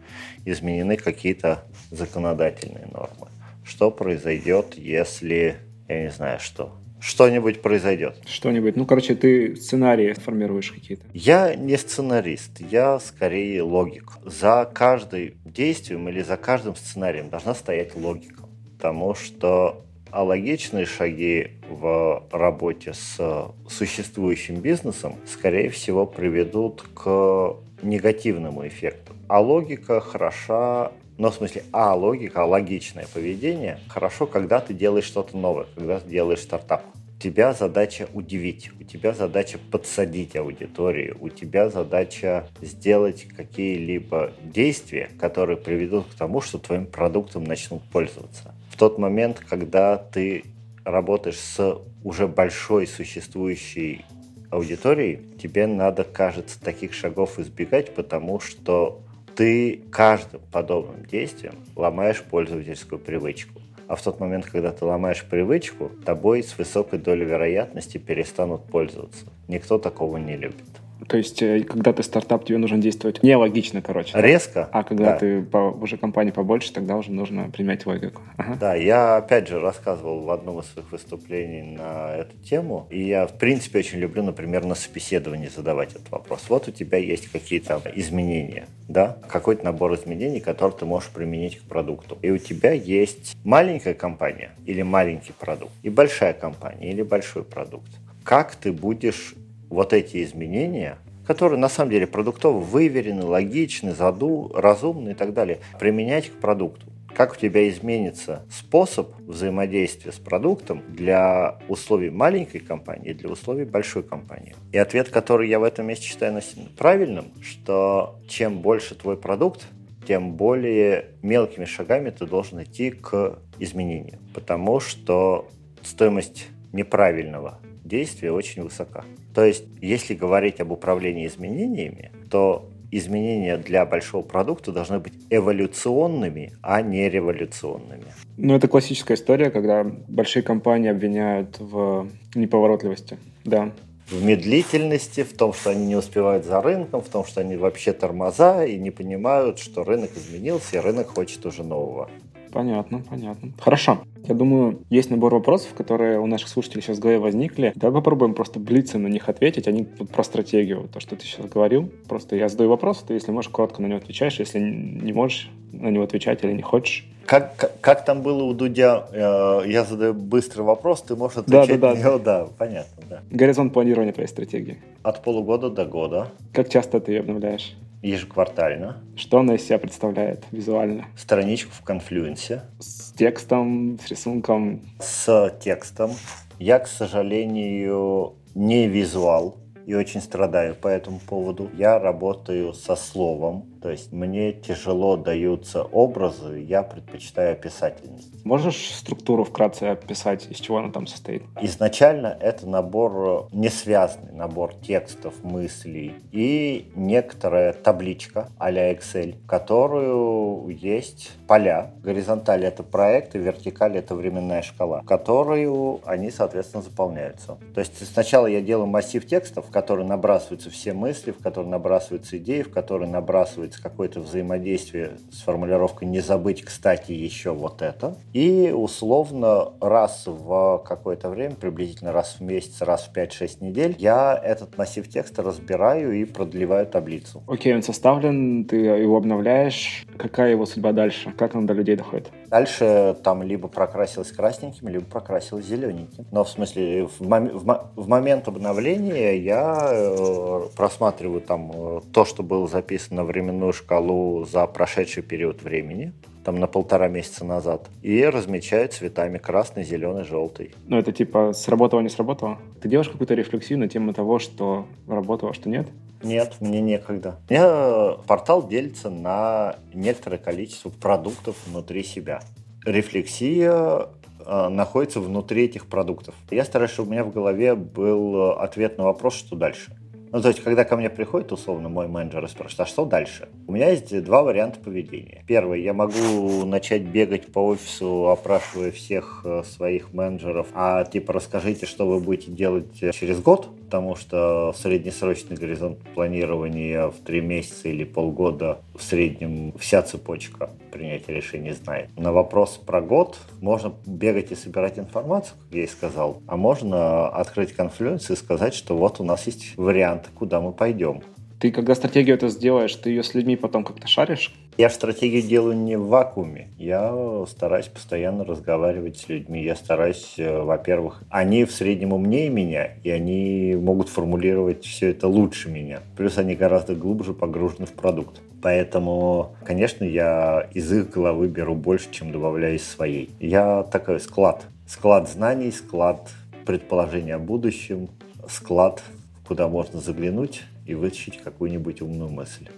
изменены 0.45 0.97
какие-то 0.97 1.65
законодательные 1.91 2.87
нормы? 2.87 3.29
Что 3.65 3.91
произойдет, 3.91 4.75
если, 4.77 5.57
я 5.89 6.03
не 6.03 6.11
знаю 6.11 6.39
что, 6.41 6.77
что-нибудь 7.05 7.61
произойдет. 7.61 8.17
Что-нибудь. 8.27 8.77
Ну, 8.77 8.87
короче, 8.87 9.15
ты 9.15 9.57
сценарии 9.57 10.15
формируешь 10.15 10.73
какие-то. 10.73 11.05
Я 11.13 11.55
не 11.55 11.77
сценарист, 11.77 12.61
я 12.61 12.99
скорее 12.99 13.63
логик. 13.63 14.13
За 14.25 14.71
каждым 14.73 15.33
действием 15.45 16.09
или 16.09 16.23
за 16.23 16.37
каждым 16.37 16.75
сценарием 16.77 17.29
должна 17.29 17.55
стоять 17.55 17.95
логика. 17.95 18.45
Потому 18.77 19.15
что 19.15 19.85
алогичные 20.11 20.87
шаги 20.87 21.53
в 21.69 22.27
работе 22.33 22.95
с 22.95 23.53
существующим 23.69 24.57
бизнесом, 24.57 25.17
скорее 25.27 25.69
всего, 25.69 26.07
приведут 26.07 26.83
к 26.95 27.57
негативному 27.83 28.67
эффекту. 28.67 29.13
А 29.29 29.41
логика 29.41 30.01
хороша 30.01 30.93
но 31.17 31.31
в 31.31 31.35
смысле, 31.37 31.63
а, 31.73 31.95
логика, 31.95 32.45
логичное 32.45 33.07
поведение 33.13 33.79
хорошо, 33.89 34.27
когда 34.27 34.59
ты 34.59 34.75
делаешь 34.75 35.05
что-то 35.05 35.37
новое, 35.37 35.67
когда 35.77 36.01
ты 36.01 36.09
делаешь 36.09 36.41
стартап. 36.41 36.83
Тебя 37.25 37.55
задача 37.55 38.07
удивить, 38.13 38.71
у 38.79 38.85
тебя 38.85 39.15
задача 39.15 39.59
подсадить 39.71 40.37
аудиторию, 40.37 41.17
у 41.21 41.31
тебя 41.31 41.71
задача 41.71 42.47
сделать 42.61 43.27
какие-либо 43.35 44.33
действия, 44.43 45.09
которые 45.19 45.57
приведут 45.57 46.05
к 46.09 46.15
тому, 46.15 46.43
что 46.43 46.59
твоим 46.59 46.85
продуктом 46.85 47.45
начнут 47.45 47.83
пользоваться. 47.85 48.55
В 48.69 48.77
тот 48.77 48.99
момент, 48.99 49.41
когда 49.41 49.97
ты 49.97 50.45
работаешь 50.85 51.39
с 51.39 51.79
уже 52.03 52.29
большой 52.29 52.87
существующей 52.87 54.05
аудиторией, 54.51 55.23
тебе 55.43 55.67
надо, 55.67 56.05
кажется, 56.05 56.61
таких 56.61 56.93
шагов 56.93 57.39
избегать, 57.39 57.95
потому 57.95 58.39
что 58.39 59.01
ты 59.35 59.81
каждым 59.91 60.43
подобным 60.53 61.07
действием 61.07 61.55
ломаешь 61.75 62.21
пользовательскую 62.21 62.99
привычку. 62.99 63.63
А 63.87 63.97
в 63.97 64.03
тот 64.03 64.21
момент, 64.21 64.47
когда 64.47 64.73
ты 64.73 64.85
ломаешь 64.85 65.25
привычку, 65.25 65.91
тобой 66.05 66.43
с 66.43 66.57
высокой 66.57 66.99
долей 66.99 67.25
вероятности 67.25 67.99
перестанут 67.99 68.65
пользоваться. 68.65 69.27
Никто 69.49 69.79
такого 69.79 70.17
не 70.17 70.37
любит. 70.37 70.84
То 71.09 71.17
есть, 71.17 71.43
э, 71.43 71.61
когда 71.65 71.93
ты 71.93 72.03
стартап, 72.03 72.45
тебе 72.45 72.59
нужно 72.59 72.79
действовать 72.79 73.23
нелогично, 73.23 73.83
короче. 73.83 74.13
Резко. 74.21 74.69
А 74.73 74.83
когда 74.85 75.13
да. 75.13 75.19
ты 75.19 75.43
по, 75.43 75.71
уже 75.71 75.97
компания 75.97 76.33
побольше, 76.33 76.73
тогда 76.73 76.97
уже 76.97 77.13
нужно 77.13 77.51
применять 77.51 77.87
логику. 77.87 78.23
Ага. 78.37 78.57
Да, 78.61 78.75
я 78.75 79.17
опять 79.17 79.49
же 79.49 79.61
рассказывал 79.61 80.21
в 80.21 80.31
одном 80.31 80.61
из 80.61 80.67
своих 80.67 80.91
выступлений 80.91 81.77
на 81.77 82.15
эту 82.17 82.37
тему. 82.39 82.87
И 82.91 83.03
я, 83.03 83.27
в 83.27 83.39
принципе, 83.39 83.81
очень 83.81 83.99
люблю, 83.99 84.23
например, 84.23 84.65
на 84.65 84.75
собеседовании 84.75 85.49
задавать 85.49 85.93
этот 85.93 86.11
вопрос. 86.11 86.45
Вот 86.49 86.69
у 86.69 86.71
тебя 86.71 86.99
есть 86.99 87.29
какие-то 87.29 87.81
изменения, 87.95 88.67
да, 88.89 89.19
какой-то 89.29 89.65
набор 89.65 89.95
изменений, 89.95 90.41
который 90.41 90.73
ты 90.73 90.85
можешь 90.85 91.11
применить 91.11 91.59
к 91.59 91.63
продукту. 91.63 92.19
И 92.23 92.31
у 92.31 92.39
тебя 92.39 92.73
есть 92.73 93.37
маленькая 93.45 93.95
компания 93.95 94.53
или 94.67 94.83
маленький 94.83 95.33
продукт, 95.33 95.73
и 95.83 95.91
большая 95.91 96.33
компания 96.33 96.91
или 96.91 97.03
большой 97.03 97.45
продукт. 97.45 97.91
Как 98.25 98.55
ты 98.55 98.73
будешь 98.73 99.35
вот 99.75 99.93
эти 99.93 100.23
изменения, 100.23 100.99
которые 101.27 101.59
на 101.59 101.69
самом 101.69 101.91
деле 101.91 102.07
продуктово 102.07 102.59
выверены, 102.59 103.25
логичны, 103.25 103.93
заду, 103.93 104.51
разумны 104.55 105.11
и 105.11 105.15
так 105.15 105.35
далее, 105.35 105.59
применять 105.79 106.31
к 106.31 106.35
продукту. 106.35 106.87
Как 107.15 107.35
у 107.35 107.37
тебя 107.37 107.69
изменится 107.69 108.45
способ 108.51 109.15
взаимодействия 109.21 110.11
с 110.11 110.17
продуктом 110.17 110.83
для 110.89 111.59
условий 111.69 112.11
маленькой 112.11 112.59
компании 112.59 113.11
и 113.11 113.15
для 113.15 113.29
условий 113.29 113.65
большой 113.65 114.03
компании? 114.03 114.57
И 114.73 114.79
ответ, 114.79 115.11
который 115.11 115.49
я 115.49 115.61
в 115.61 115.63
этом 115.63 115.87
месте 115.87 116.07
считаю 116.07 116.41
правильным, 116.77 117.27
что 117.41 118.19
чем 118.27 118.59
больше 118.59 118.97
твой 118.97 119.17
продукт, 119.17 119.69
тем 120.09 120.33
более 120.33 121.07
мелкими 121.23 121.65
шагами 121.65 122.11
ты 122.11 122.27
должен 122.27 122.63
идти 122.63 122.91
к 122.91 123.39
изменению. 123.61 124.19
Потому 124.35 124.81
что 124.81 125.49
стоимость 125.83 126.49
неправильного 126.73 127.61
действия 127.85 128.33
очень 128.33 128.63
высока. 128.63 129.05
То 129.35 129.45
есть, 129.45 129.65
если 129.81 130.15
говорить 130.15 130.61
об 130.61 130.73
управлении 130.73 131.27
изменениями, 131.27 132.11
то 132.31 132.69
изменения 132.91 133.57
для 133.57 133.85
большого 133.87 134.23
продукта 134.23 134.73
должны 134.73 135.01
быть 135.01 135.15
эволюционными, 135.31 136.53
а 136.63 136.81
не 136.83 137.09
революционными. 137.09 138.05
Ну, 138.37 138.55
это 138.55 138.69
классическая 138.69 139.15
история, 139.15 139.51
когда 139.51 139.85
большие 139.85 140.43
компании 140.43 140.91
обвиняют 140.91 141.59
в 141.59 142.09
неповоротливости. 142.35 143.19
Да. 143.45 143.73
В 144.11 144.23
медлительности, 144.23 145.23
в 145.25 145.35
том, 145.35 145.53
что 145.55 145.71
они 145.71 145.87
не 145.87 145.97
успевают 145.97 146.45
за 146.45 146.61
рынком, 146.61 147.01
в 147.01 147.09
том, 147.09 147.25
что 147.25 147.41
они 147.41 147.57
вообще 147.57 147.93
тормоза 147.93 148.65
и 148.65 148.77
не 148.77 148.91
понимают, 148.91 149.59
что 149.59 149.83
рынок 149.83 150.11
изменился, 150.17 150.77
и 150.77 150.81
рынок 150.81 151.09
хочет 151.09 151.45
уже 151.47 151.65
нового. 151.65 152.11
Понятно, 152.55 153.03
понятно. 153.11 153.51
Хорошо. 153.59 153.99
Я 154.27 154.35
думаю, 154.35 154.79
есть 154.89 155.11
набор 155.11 155.35
вопросов, 155.35 155.75
которые 155.75 156.21
у 156.21 156.27
наших 156.27 156.49
слушателей 156.49 156.83
сейчас 156.83 156.99
в 156.99 157.01
голове 157.01 157.19
возникли. 157.19 157.73
Давай 157.75 158.01
попробуем 158.01 158.33
просто 158.33 158.61
блицем 158.61 159.03
на 159.03 159.09
них 159.09 159.29
ответить. 159.29 159.67
Они 159.67 159.87
вот 159.99 160.09
про 160.09 160.23
стратегию, 160.23 160.89
то, 160.91 161.01
что 161.01 161.17
ты 161.17 161.25
сейчас 161.27 161.47
говорил. 161.47 161.91
Просто 162.09 162.37
я 162.37 162.49
задаю 162.49 162.71
вопрос, 162.71 163.05
ты, 163.07 163.15
если 163.15 163.33
можешь, 163.33 163.51
коротко 163.51 163.83
на 163.83 163.87
него 163.87 163.99
отвечаешь. 163.99 164.39
Если 164.39 164.61
не 164.61 165.13
можешь 165.13 165.51
на 165.73 165.89
него 165.89 166.05
отвечать 166.05 166.45
или 166.45 166.53
не 166.53 166.63
хочешь. 166.63 167.07
Как, 167.27 167.57
как, 167.57 167.81
как 167.81 168.05
там 168.05 168.23
было 168.23 168.45
у 168.45 168.55
Дудя? 168.55 169.09
Э, 169.11 169.63
я 169.67 169.85
задаю 169.85 170.15
быстрый 170.15 170.63
вопрос, 170.63 171.03
ты 171.03 171.17
можешь 171.17 171.39
отвечать 171.39 171.81
да, 171.81 171.89
да, 171.89 171.95
да. 171.95 171.95
на 171.95 171.99
него? 171.99 172.19
Да, 172.19 172.49
понятно, 172.57 173.03
да. 173.11 173.23
Горизонт 173.31 173.73
планирования 173.73 174.13
твоей 174.13 174.29
стратегии? 174.29 174.79
От 175.03 175.23
полугода 175.23 175.71
до 175.71 175.87
года. 175.87 176.29
Как 176.53 176.69
часто 176.69 177.01
ты 177.01 177.13
ее 177.13 177.21
обновляешь? 177.21 177.75
Ежеквартально. 178.05 179.03
Что 179.17 179.39
она 179.39 179.55
из 179.55 179.65
себя 179.65 179.79
представляет 179.79 180.45
визуально? 180.53 181.07
Страничку 181.17 181.73
в 181.73 181.83
конфлюенсе. 181.83 182.63
С 182.79 183.13
текстом, 183.13 183.99
с 184.05 184.09
рисунком? 184.09 184.83
С 185.01 185.57
текстом. 185.61 186.13
Я, 186.59 186.79
к 186.79 186.87
сожалению, 186.87 188.35
не 188.55 188.87
визуал 188.87 189.57
и 189.87 189.95
очень 189.95 190.21
страдаю 190.21 190.75
по 190.75 190.89
этому 190.89 191.19
поводу. 191.19 191.71
Я 191.77 191.99
работаю 191.99 192.73
со 192.75 192.97
словом, 192.97 193.67
то 193.85 193.91
есть 193.91 194.13
мне 194.13 194.55
тяжело 194.55 195.19
даются 195.19 195.83
образы, 195.83 196.65
я 196.67 196.83
предпочитаю 196.83 197.53
описательность. 197.53 198.43
Можешь 198.43 198.95
структуру 198.95 199.45
вкратце 199.45 199.83
описать, 199.83 200.47
из 200.51 200.57
чего 200.57 200.79
она 200.79 200.91
там 200.91 201.07
состоит? 201.07 201.43
Изначально 201.61 202.35
это 202.41 202.67
набор, 202.67 203.47
не 203.53 203.69
связанный 203.69 204.33
набор 204.33 204.73
текстов, 204.75 205.35
мыслей 205.43 206.15
и 206.33 206.91
некоторая 206.97 207.75
табличка 207.75 208.49
а-ля 208.57 208.91
Excel, 208.91 209.35
в 209.43 209.47
которую 209.47 210.67
есть 210.69 211.33
поля. 211.47 211.91
Горизонталь— 212.03 212.65
это 212.67 212.83
проект, 212.85 213.35
и 213.35 213.39
вертикаль— 213.39 213.97
это 213.99 214.15
временная 214.15 214.63
шкала, 214.63 215.03
в 215.03 215.05
которую 215.05 216.01
они, 216.07 216.31
соответственно, 216.31 216.83
заполняются. 216.83 217.59
То 217.75 217.81
есть 217.81 218.11
сначала 218.11 218.47
я 218.47 218.63
делаю 218.63 218.87
массив 218.87 219.27
текстов, 219.27 219.67
в 219.67 219.71
который 219.71 220.07
набрасываются 220.07 220.71
все 220.71 220.95
мысли, 220.95 221.33
в 221.33 221.43
который 221.43 221.67
набрасываются 221.67 222.39
идеи, 222.39 222.63
в 222.63 222.71
который 222.71 223.09
набрасываются 223.09 223.74
требуется 223.75 223.83
какое-то 223.83 224.21
взаимодействие 224.21 225.13
с 225.31 225.43
формулировкой 225.43 226.09
«не 226.09 226.21
забыть, 226.21 226.65
кстати, 226.65 227.13
еще 227.13 227.51
вот 227.51 227.83
это». 227.83 228.17
И 228.33 228.73
условно 228.75 229.73
раз 229.81 230.25
в 230.27 230.83
какое-то 230.87 231.29
время, 231.29 231.55
приблизительно 231.55 232.13
раз 232.13 232.37
в 232.39 232.43
месяц, 232.43 232.81
раз 232.81 233.11
в 233.13 233.17
5-6 233.17 233.59
недель, 233.61 233.97
я 233.99 234.39
этот 234.43 234.77
массив 234.79 235.09
текста 235.09 235.43
разбираю 235.43 236.13
и 236.13 236.25
продлеваю 236.25 236.87
таблицу. 236.87 237.43
Окей, 237.47 237.73
okay, 237.73 237.77
он 237.77 237.83
составлен, 237.83 238.65
ты 238.65 238.77
его 238.77 239.17
обновляешь. 239.17 240.07
Какая 240.17 240.51
его 240.51 240.67
судьба 240.67 240.93
дальше? 240.93 241.33
Как 241.37 241.55
он 241.55 241.67
до 241.67 241.75
людей 241.75 241.97
доходит? 241.97 242.31
Дальше 242.55 243.17
там 243.25 243.43
либо 243.43 243.69
прокрасилось 243.69 244.31
красненьким, 244.31 244.89
либо 244.89 245.05
прокрасилось 245.05 245.67
зелененьким. 245.67 246.25
Но 246.31 246.45
в 246.45 246.49
смысле, 246.49 247.07
в, 247.07 247.21
мом- 247.21 247.51
в, 247.53 247.91
в 247.97 248.09
момент 248.09 248.47
обновления 248.49 249.37
я 249.37 249.89
э, 249.91 250.61
просматриваю 250.77 251.41
там 251.41 251.73
э, 251.75 252.01
то, 252.13 252.25
что 252.25 252.43
было 252.45 252.69
записано 252.69 253.25
временно 253.25 253.64
временную 253.65 253.73
шкалу 253.73 254.45
за 254.45 254.67
прошедший 254.67 255.23
период 255.23 255.63
времени, 255.63 256.13
там 256.45 256.61
на 256.61 256.67
полтора 256.67 257.09
месяца 257.09 257.45
назад, 257.45 257.89
и 258.03 258.25
размечаю 258.25 258.89
цветами 258.89 259.39
красный, 259.39 259.85
зеленый, 259.85 260.25
желтый. 260.25 260.75
Ну, 260.87 260.99
это 260.99 261.13
типа 261.13 261.53
сработало, 261.55 262.01
не 262.01 262.11
сработало? 262.11 262.59
Ты 262.83 262.89
делаешь 262.89 263.09
какую-то 263.09 263.35
рефлексию 263.35 263.79
на 263.79 263.89
тему 263.89 264.13
того, 264.13 264.39
что 264.39 264.87
работало, 265.09 265.53
а 265.53 265.55
что 265.55 265.69
нет? 265.71 265.87
Нет, 266.23 266.57
мне 266.61 266.81
некогда. 266.81 267.39
У 267.49 267.53
меня 267.53 268.17
портал 268.27 268.67
делится 268.67 269.11
на 269.11 269.77
некоторое 269.93 270.39
количество 270.39 270.91
продуктов 270.91 271.57
внутри 271.67 272.03
себя. 272.03 272.41
Рефлексия 272.85 274.09
э, 274.47 274.69
находится 274.69 275.21
внутри 275.21 275.65
этих 275.65 275.87
продуктов. 275.87 276.35
Я 276.51 276.65
стараюсь, 276.65 276.93
чтобы 276.93 277.09
у 277.09 277.13
меня 277.13 277.25
в 277.25 277.33
голове 277.33 277.75
был 277.75 278.53
ответ 278.53 278.99
на 278.99 279.05
вопрос, 279.05 279.35
что 279.35 279.57
дальше. 279.57 279.97
Ну, 280.35 280.43
то 280.43 280.49
есть, 280.49 280.65
когда 280.65 280.83
ко 280.83 280.97
мне 280.97 281.11
приходит, 281.11 281.53
условно, 281.53 281.89
мой 281.89 282.09
менеджер 282.09 282.45
и 282.45 282.49
спрашивает, 282.49 282.81
а 282.81 282.87
что 282.87 283.05
дальше? 283.05 283.49
У 283.69 283.73
меня 283.73 283.91
есть 283.91 284.25
два 284.25 284.43
варианта 284.43 284.81
поведения. 284.81 285.45
Первый, 285.47 285.81
я 285.81 285.93
могу 285.93 286.65
начать 286.65 287.03
бегать 287.03 287.53
по 287.53 287.61
офису, 287.61 288.29
опрашивая 288.29 288.91
всех 288.91 289.43
э, 289.45 289.63
своих 289.63 290.13
менеджеров, 290.13 290.67
а 290.75 291.05
типа 291.05 291.35
расскажите, 291.35 291.87
что 291.87 292.09
вы 292.09 292.19
будете 292.19 292.51
делать 292.51 292.99
через 292.99 293.41
год, 293.41 293.71
потому 293.85 294.17
что 294.17 294.75
среднесрочный 294.77 295.57
горизонт 295.57 296.01
планирования 296.17 297.11
в 297.11 297.21
три 297.25 297.41
месяца 297.41 297.89
или 297.89 298.03
полгода 298.03 298.79
в 298.93 299.05
среднем 299.05 299.73
вся 299.79 300.03
цепочка 300.03 300.71
принятия 300.91 301.33
решений 301.33 301.73
знает. 301.73 302.09
На 302.17 302.33
вопрос 302.33 302.81
про 302.85 303.01
год 303.01 303.39
можно 303.61 303.95
бегать 304.07 304.51
и 304.51 304.57
собирать 304.57 304.99
информацию, 304.99 305.57
как 305.63 305.77
я 305.77 305.85
и 305.85 305.87
сказал, 305.87 306.41
а 306.49 306.57
можно 306.57 307.29
открыть 307.29 307.73
конфлюенс 307.73 308.31
и 308.31 308.37
сказать, 308.37 308.75
что 308.75 308.97
вот 308.97 309.21
у 309.21 309.25
нас 309.25 309.47
есть 309.47 309.77
варианты, 310.25 310.31
куда 310.35 310.61
мы 310.61 310.73
пойдем. 310.73 311.23
Ты 311.61 311.71
когда 311.71 311.95
стратегию 311.95 312.37
это 312.37 312.49
сделаешь, 312.49 312.95
ты 312.95 313.11
ее 313.11 313.23
с 313.23 313.35
людьми 313.35 313.57
потом 313.57 313.85
как-то 313.85 314.07
шаришь? 314.07 314.53
Я 314.77 314.91
стратегию 314.91 315.41
делаю 315.41 315.77
не 315.77 315.97
в 315.97 316.09
вакууме. 316.09 316.69
Я 316.79 317.45
стараюсь 317.49 317.87
постоянно 317.87 318.45
разговаривать 318.45 319.17
с 319.17 319.29
людьми. 319.29 319.63
Я 319.63 319.77
стараюсь, 319.77 320.35
э, 320.37 320.63
во-первых, 320.63 321.23
они 321.31 321.65
в 321.65 321.71
среднем 321.71 322.13
умнее 322.13 322.51
меня, 322.51 322.91
и 323.03 323.09
они 323.09 323.77
могут 323.77 324.09
формулировать 324.09 324.85
все 324.85 325.11
это 325.11 325.29
лучше 325.29 325.71
меня. 325.71 326.01
Плюс 326.17 326.39
они 326.39 326.55
гораздо 326.55 326.95
глубже 326.95 327.33
погружены 327.33 327.87
в 327.87 327.93
продукт. 327.93 328.43
Поэтому, 328.61 329.55
конечно, 329.65 330.05
я 330.05 330.69
из 330.75 330.93
их 330.93 331.11
головы 331.11 331.49
беру 331.49 331.75
больше, 331.75 332.11
чем 332.11 332.33
добавляю 332.33 332.75
из 332.77 332.87
своей. 332.87 333.31
Я 333.41 333.85
такой 333.85 334.21
склад. 334.21 334.65
Склад 334.87 335.31
знаний, 335.31 335.71
склад 335.71 336.31
предположение 336.67 337.37
о 337.37 337.39
будущем, 337.39 338.09
склад, 338.49 339.03
куда 339.47 339.69
можно 339.69 340.01
заглянуть 340.01 340.63
и 340.87 340.95
вытащить 340.95 341.43
какую-нибудь 341.43 342.03
умную 342.03 342.31
мысль. 342.31 342.69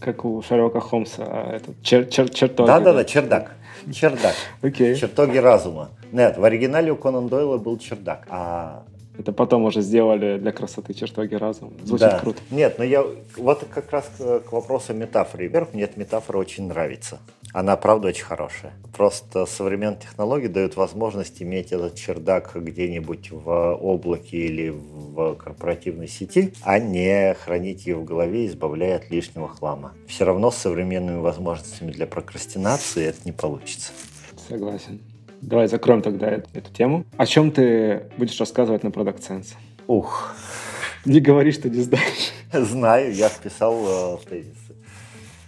Как 0.00 0.24
у 0.24 0.42
Шерлока 0.42 0.80
Холмса, 0.80 1.24
а 1.26 1.56
этот 1.56 1.80
чер 1.82 2.06
чер 2.06 2.28
чертоги. 2.28 2.66
Да-да-да, 2.66 3.04
чердак. 3.04 3.54
Чердак. 3.92 4.34
Окей. 4.60 4.96
Чертоги 4.96 5.38
разума. 5.38 5.90
Нет, 6.10 6.38
в 6.38 6.44
оригинале 6.44 6.92
у 6.92 6.96
Конан 6.96 7.28
Дойла 7.28 7.58
был 7.58 7.78
чердак, 7.78 8.26
а 8.28 8.84
это 9.18 9.32
потом 9.32 9.64
уже 9.64 9.82
сделали 9.82 10.38
для 10.38 10.52
красоты 10.52 10.94
чертоги 10.94 11.34
разума. 11.34 11.72
Звучит 11.84 12.08
да. 12.08 12.18
круто. 12.18 12.40
Нет, 12.50 12.78
но 12.78 12.84
я 12.84 13.04
вот 13.36 13.64
как 13.72 13.90
раз 13.92 14.10
к, 14.18 14.40
к 14.40 14.52
вопросу 14.52 14.94
метафоры. 14.94 15.46
Вверх 15.46 15.74
мне 15.74 15.84
эта 15.84 16.00
метафора 16.00 16.38
очень 16.38 16.66
нравится. 16.66 17.18
Она, 17.52 17.76
правда, 17.76 18.08
очень 18.08 18.24
хорошая. 18.24 18.72
Просто 18.96 19.44
современные 19.44 20.00
технологии 20.00 20.46
дают 20.46 20.76
возможность 20.76 21.42
иметь 21.42 21.72
этот 21.72 21.96
чердак 21.96 22.52
где-нибудь 22.54 23.30
в 23.30 23.74
облаке 23.74 24.38
или 24.38 24.70
в 24.70 25.34
корпоративной 25.34 26.08
сети, 26.08 26.54
а 26.62 26.78
не 26.78 27.34
хранить 27.34 27.86
ее 27.86 27.96
в 27.96 28.04
голове, 28.04 28.46
избавляя 28.46 28.96
от 28.96 29.10
лишнего 29.10 29.48
хлама. 29.48 29.92
Все 30.06 30.24
равно 30.24 30.50
с 30.50 30.56
современными 30.56 31.18
возможностями 31.18 31.90
для 31.90 32.06
прокрастинации 32.06 33.04
это 33.04 33.18
не 33.24 33.32
получится. 33.32 33.92
Согласен. 34.48 35.00
Давай 35.42 35.68
закроем 35.68 36.00
тогда 36.02 36.30
эту, 36.30 36.48
эту 36.54 36.72
тему. 36.72 37.04
О 37.16 37.26
чем 37.26 37.50
ты 37.50 38.04
будешь 38.16 38.38
рассказывать 38.40 38.82
на 38.82 38.88
Product 38.88 39.20
Sense? 39.20 39.54
Ух. 39.88 40.34
Не 41.04 41.20
говори, 41.20 41.52
что 41.52 41.68
не 41.68 41.80
знаешь. 41.80 42.32
Знаю, 42.52 43.12
я 43.12 43.28
вписал 43.28 43.74
э, 43.74 44.16
в 44.16 44.24
тезисы. 44.24 44.76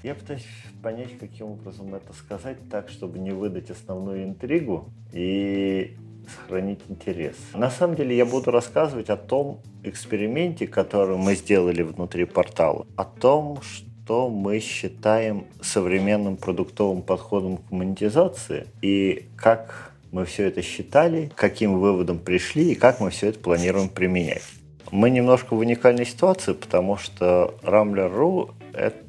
Я 0.03 0.15
пытаюсь 0.15 0.43
понять, 0.85 1.19
каким 1.19 1.47
образом 1.47 1.95
это 1.95 2.13
сказать 2.13 2.59
так, 2.71 2.91
чтобы 2.91 3.19
не 3.19 3.31
выдать 3.31 3.71
основную 3.71 4.25
интригу 4.25 4.93
и 5.13 5.97
сохранить 6.29 6.81
интерес. 6.91 7.37
На 7.55 7.71
самом 7.71 7.97
деле 7.97 8.15
я 8.15 8.27
буду 8.27 8.51
рассказывать 8.51 9.09
о 9.09 9.17
том 9.17 9.61
эксперименте, 9.83 10.67
который 10.67 11.17
мы 11.17 11.37
сделали 11.37 11.83
внутри 11.83 12.27
портала, 12.27 12.87
о 12.97 13.05
том, 13.05 13.61
что 13.63 14.29
мы 14.29 14.61
считаем 14.61 15.47
современным 15.63 16.37
продуктовым 16.37 17.01
подходом 17.01 17.57
к 17.57 17.71
монетизации 17.71 18.67
и 18.83 19.29
как 19.37 19.93
мы 20.13 20.27
все 20.27 20.49
это 20.49 20.61
считали, 20.61 21.33
каким 21.35 21.81
выводом 21.81 22.19
пришли 22.19 22.73
и 22.73 22.75
как 22.75 23.01
мы 23.01 23.09
все 23.09 23.29
это 23.29 23.39
планируем 23.39 23.89
применять. 23.89 24.45
Мы 24.91 25.09
немножко 25.09 25.55
в 25.55 25.59
уникальной 25.59 26.05
ситуации, 26.05 26.53
потому 26.53 26.99
что 26.99 27.55
Rambler.ru– 27.63 28.53
это 28.75 29.04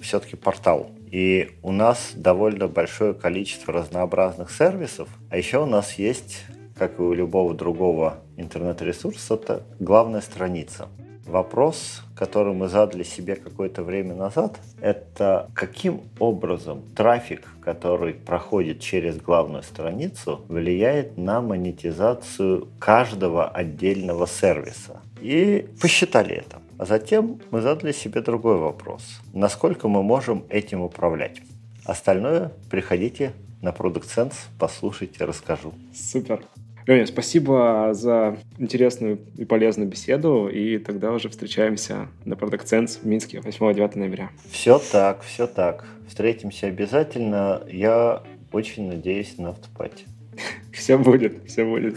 все-таки 0.00 0.36
портал. 0.36 0.90
И 1.10 1.58
у 1.62 1.72
нас 1.72 2.12
довольно 2.14 2.68
большое 2.68 3.14
количество 3.14 3.72
разнообразных 3.72 4.50
сервисов. 4.50 5.08
А 5.30 5.36
еще 5.36 5.62
у 5.62 5.66
нас 5.66 5.94
есть, 5.94 6.44
как 6.76 6.98
и 6.98 7.02
у 7.02 7.12
любого 7.12 7.54
другого 7.54 8.18
интернет-ресурса, 8.36 9.34
это 9.34 9.62
главная 9.80 10.20
страница. 10.20 10.88
Вопрос, 11.26 12.02
который 12.16 12.54
мы 12.54 12.68
задали 12.68 13.02
себе 13.02 13.36
какое-то 13.36 13.82
время 13.82 14.14
назад, 14.14 14.58
это 14.80 15.50
каким 15.52 16.02
образом 16.18 16.82
трафик, 16.96 17.46
который 17.62 18.14
проходит 18.14 18.80
через 18.80 19.18
главную 19.18 19.62
страницу, 19.62 20.40
влияет 20.48 21.18
на 21.18 21.42
монетизацию 21.42 22.68
каждого 22.78 23.46
отдельного 23.46 24.26
сервиса. 24.26 25.02
И 25.20 25.68
посчитали 25.82 26.34
это. 26.34 26.62
А 26.78 26.86
затем 26.86 27.40
мы 27.50 27.60
задали 27.60 27.90
себе 27.90 28.20
другой 28.20 28.56
вопрос. 28.56 29.20
Насколько 29.34 29.88
мы 29.88 30.04
можем 30.04 30.44
этим 30.48 30.80
управлять? 30.80 31.42
Остальное 31.84 32.52
приходите 32.70 33.32
на 33.62 33.70
Product 33.70 34.04
Sense, 34.04 34.34
послушайте, 34.58 35.24
расскажу. 35.24 35.72
Супер. 35.92 36.40
Леня, 36.86 37.06
спасибо 37.06 37.90
за 37.92 38.38
интересную 38.58 39.18
и 39.36 39.44
полезную 39.44 39.88
беседу, 39.90 40.48
и 40.48 40.78
тогда 40.78 41.12
уже 41.12 41.28
встречаемся 41.28 42.08
на 42.24 42.34
Product 42.34 42.64
Sense 42.64 43.00
в 43.02 43.04
Минске 43.04 43.38
8-9 43.38 43.98
ноября. 43.98 44.30
Все 44.50 44.78
так, 44.78 45.22
все 45.22 45.46
так. 45.46 45.84
Встретимся 46.06 46.68
обязательно. 46.68 47.62
Я 47.70 48.22
очень 48.52 48.86
надеюсь 48.88 49.36
на 49.36 49.50
автопати. 49.50 50.06
Все 50.72 50.96
будет, 50.96 51.42
все 51.46 51.64
будет. 51.64 51.96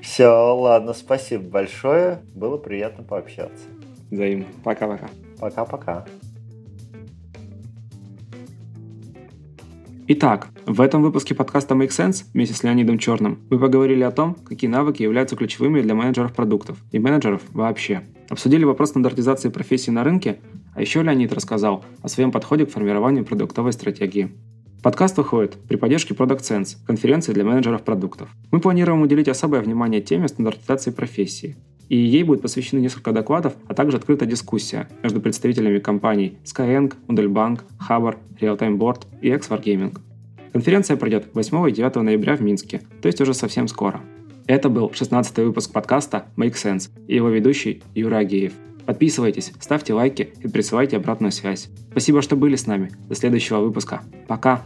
Все, 0.00 0.26
ладно, 0.54 0.92
спасибо 0.92 1.44
большое. 1.44 2.20
Было 2.34 2.58
приятно 2.58 3.04
пообщаться. 3.04 3.64
Взаимно. 4.14 4.46
Пока-пока. 4.62 5.10
Пока-пока. 5.40 6.06
Итак, 10.06 10.48
в 10.66 10.80
этом 10.80 11.02
выпуске 11.02 11.34
подкаста 11.34 11.74
Make 11.74 11.88
Sense 11.88 12.26
вместе 12.32 12.54
с 12.54 12.62
Леонидом 12.62 12.98
Черным 12.98 13.40
мы 13.50 13.58
поговорили 13.58 14.02
о 14.02 14.12
том, 14.12 14.34
какие 14.34 14.70
навыки 14.70 15.02
являются 15.02 15.34
ключевыми 15.34 15.80
для 15.80 15.96
менеджеров 15.96 16.32
продуктов 16.32 16.78
и 16.92 17.00
менеджеров 17.00 17.42
вообще. 17.52 18.02
Обсудили 18.28 18.62
вопрос 18.62 18.90
стандартизации 18.90 19.48
профессий 19.48 19.90
на 19.90 20.04
рынке, 20.04 20.38
а 20.74 20.80
еще 20.80 21.02
Леонид 21.02 21.32
рассказал 21.32 21.84
о 22.00 22.08
своем 22.08 22.30
подходе 22.30 22.66
к 22.66 22.70
формированию 22.70 23.24
продуктовой 23.24 23.72
стратегии. 23.72 24.30
Подкаст 24.82 25.16
выходит 25.16 25.56
при 25.66 25.76
поддержке 25.76 26.14
Product 26.14 26.42
Sense, 26.42 26.76
конференции 26.86 27.32
для 27.32 27.44
менеджеров 27.44 27.82
продуктов. 27.82 28.28
Мы 28.52 28.60
планируем 28.60 29.02
уделить 29.02 29.28
особое 29.28 29.60
внимание 29.60 30.00
теме 30.00 30.28
стандартизации 30.28 30.92
профессии. 30.92 31.56
И 31.88 31.96
ей 31.96 32.22
будет 32.22 32.42
посвящены 32.42 32.80
несколько 32.80 33.12
докладов, 33.12 33.54
а 33.66 33.74
также 33.74 33.96
открытая 33.96 34.28
дискуссия 34.28 34.88
между 35.02 35.20
представителями 35.20 35.78
компаний 35.78 36.38
Skyeng, 36.44 36.92
Moodlebank, 37.08 37.60
Haber, 37.88 38.16
Realtime 38.40 38.78
Board 38.78 39.02
и 39.20 39.30
X-Wargaming. 39.30 39.98
Конференция 40.52 40.96
пройдет 40.96 41.28
8 41.34 41.68
и 41.68 41.72
9 41.72 41.96
ноября 41.96 42.36
в 42.36 42.40
Минске, 42.40 42.80
то 43.02 43.06
есть 43.06 43.20
уже 43.20 43.34
совсем 43.34 43.68
скоро. 43.68 44.00
Это 44.46 44.68
был 44.68 44.92
16 44.92 45.38
выпуск 45.38 45.72
подкаста 45.72 46.26
Make 46.36 46.54
Sense 46.54 46.90
и 47.08 47.16
его 47.16 47.28
ведущий 47.28 47.82
Юра 47.94 48.18
Агеев. 48.18 48.52
Подписывайтесь, 48.86 49.52
ставьте 49.58 49.94
лайки 49.94 50.34
и 50.42 50.48
присылайте 50.48 50.98
обратную 50.98 51.32
связь. 51.32 51.70
Спасибо, 51.90 52.20
что 52.20 52.36
были 52.36 52.56
с 52.56 52.66
нами. 52.66 52.90
До 53.08 53.14
следующего 53.14 53.60
выпуска. 53.60 54.02
Пока! 54.28 54.62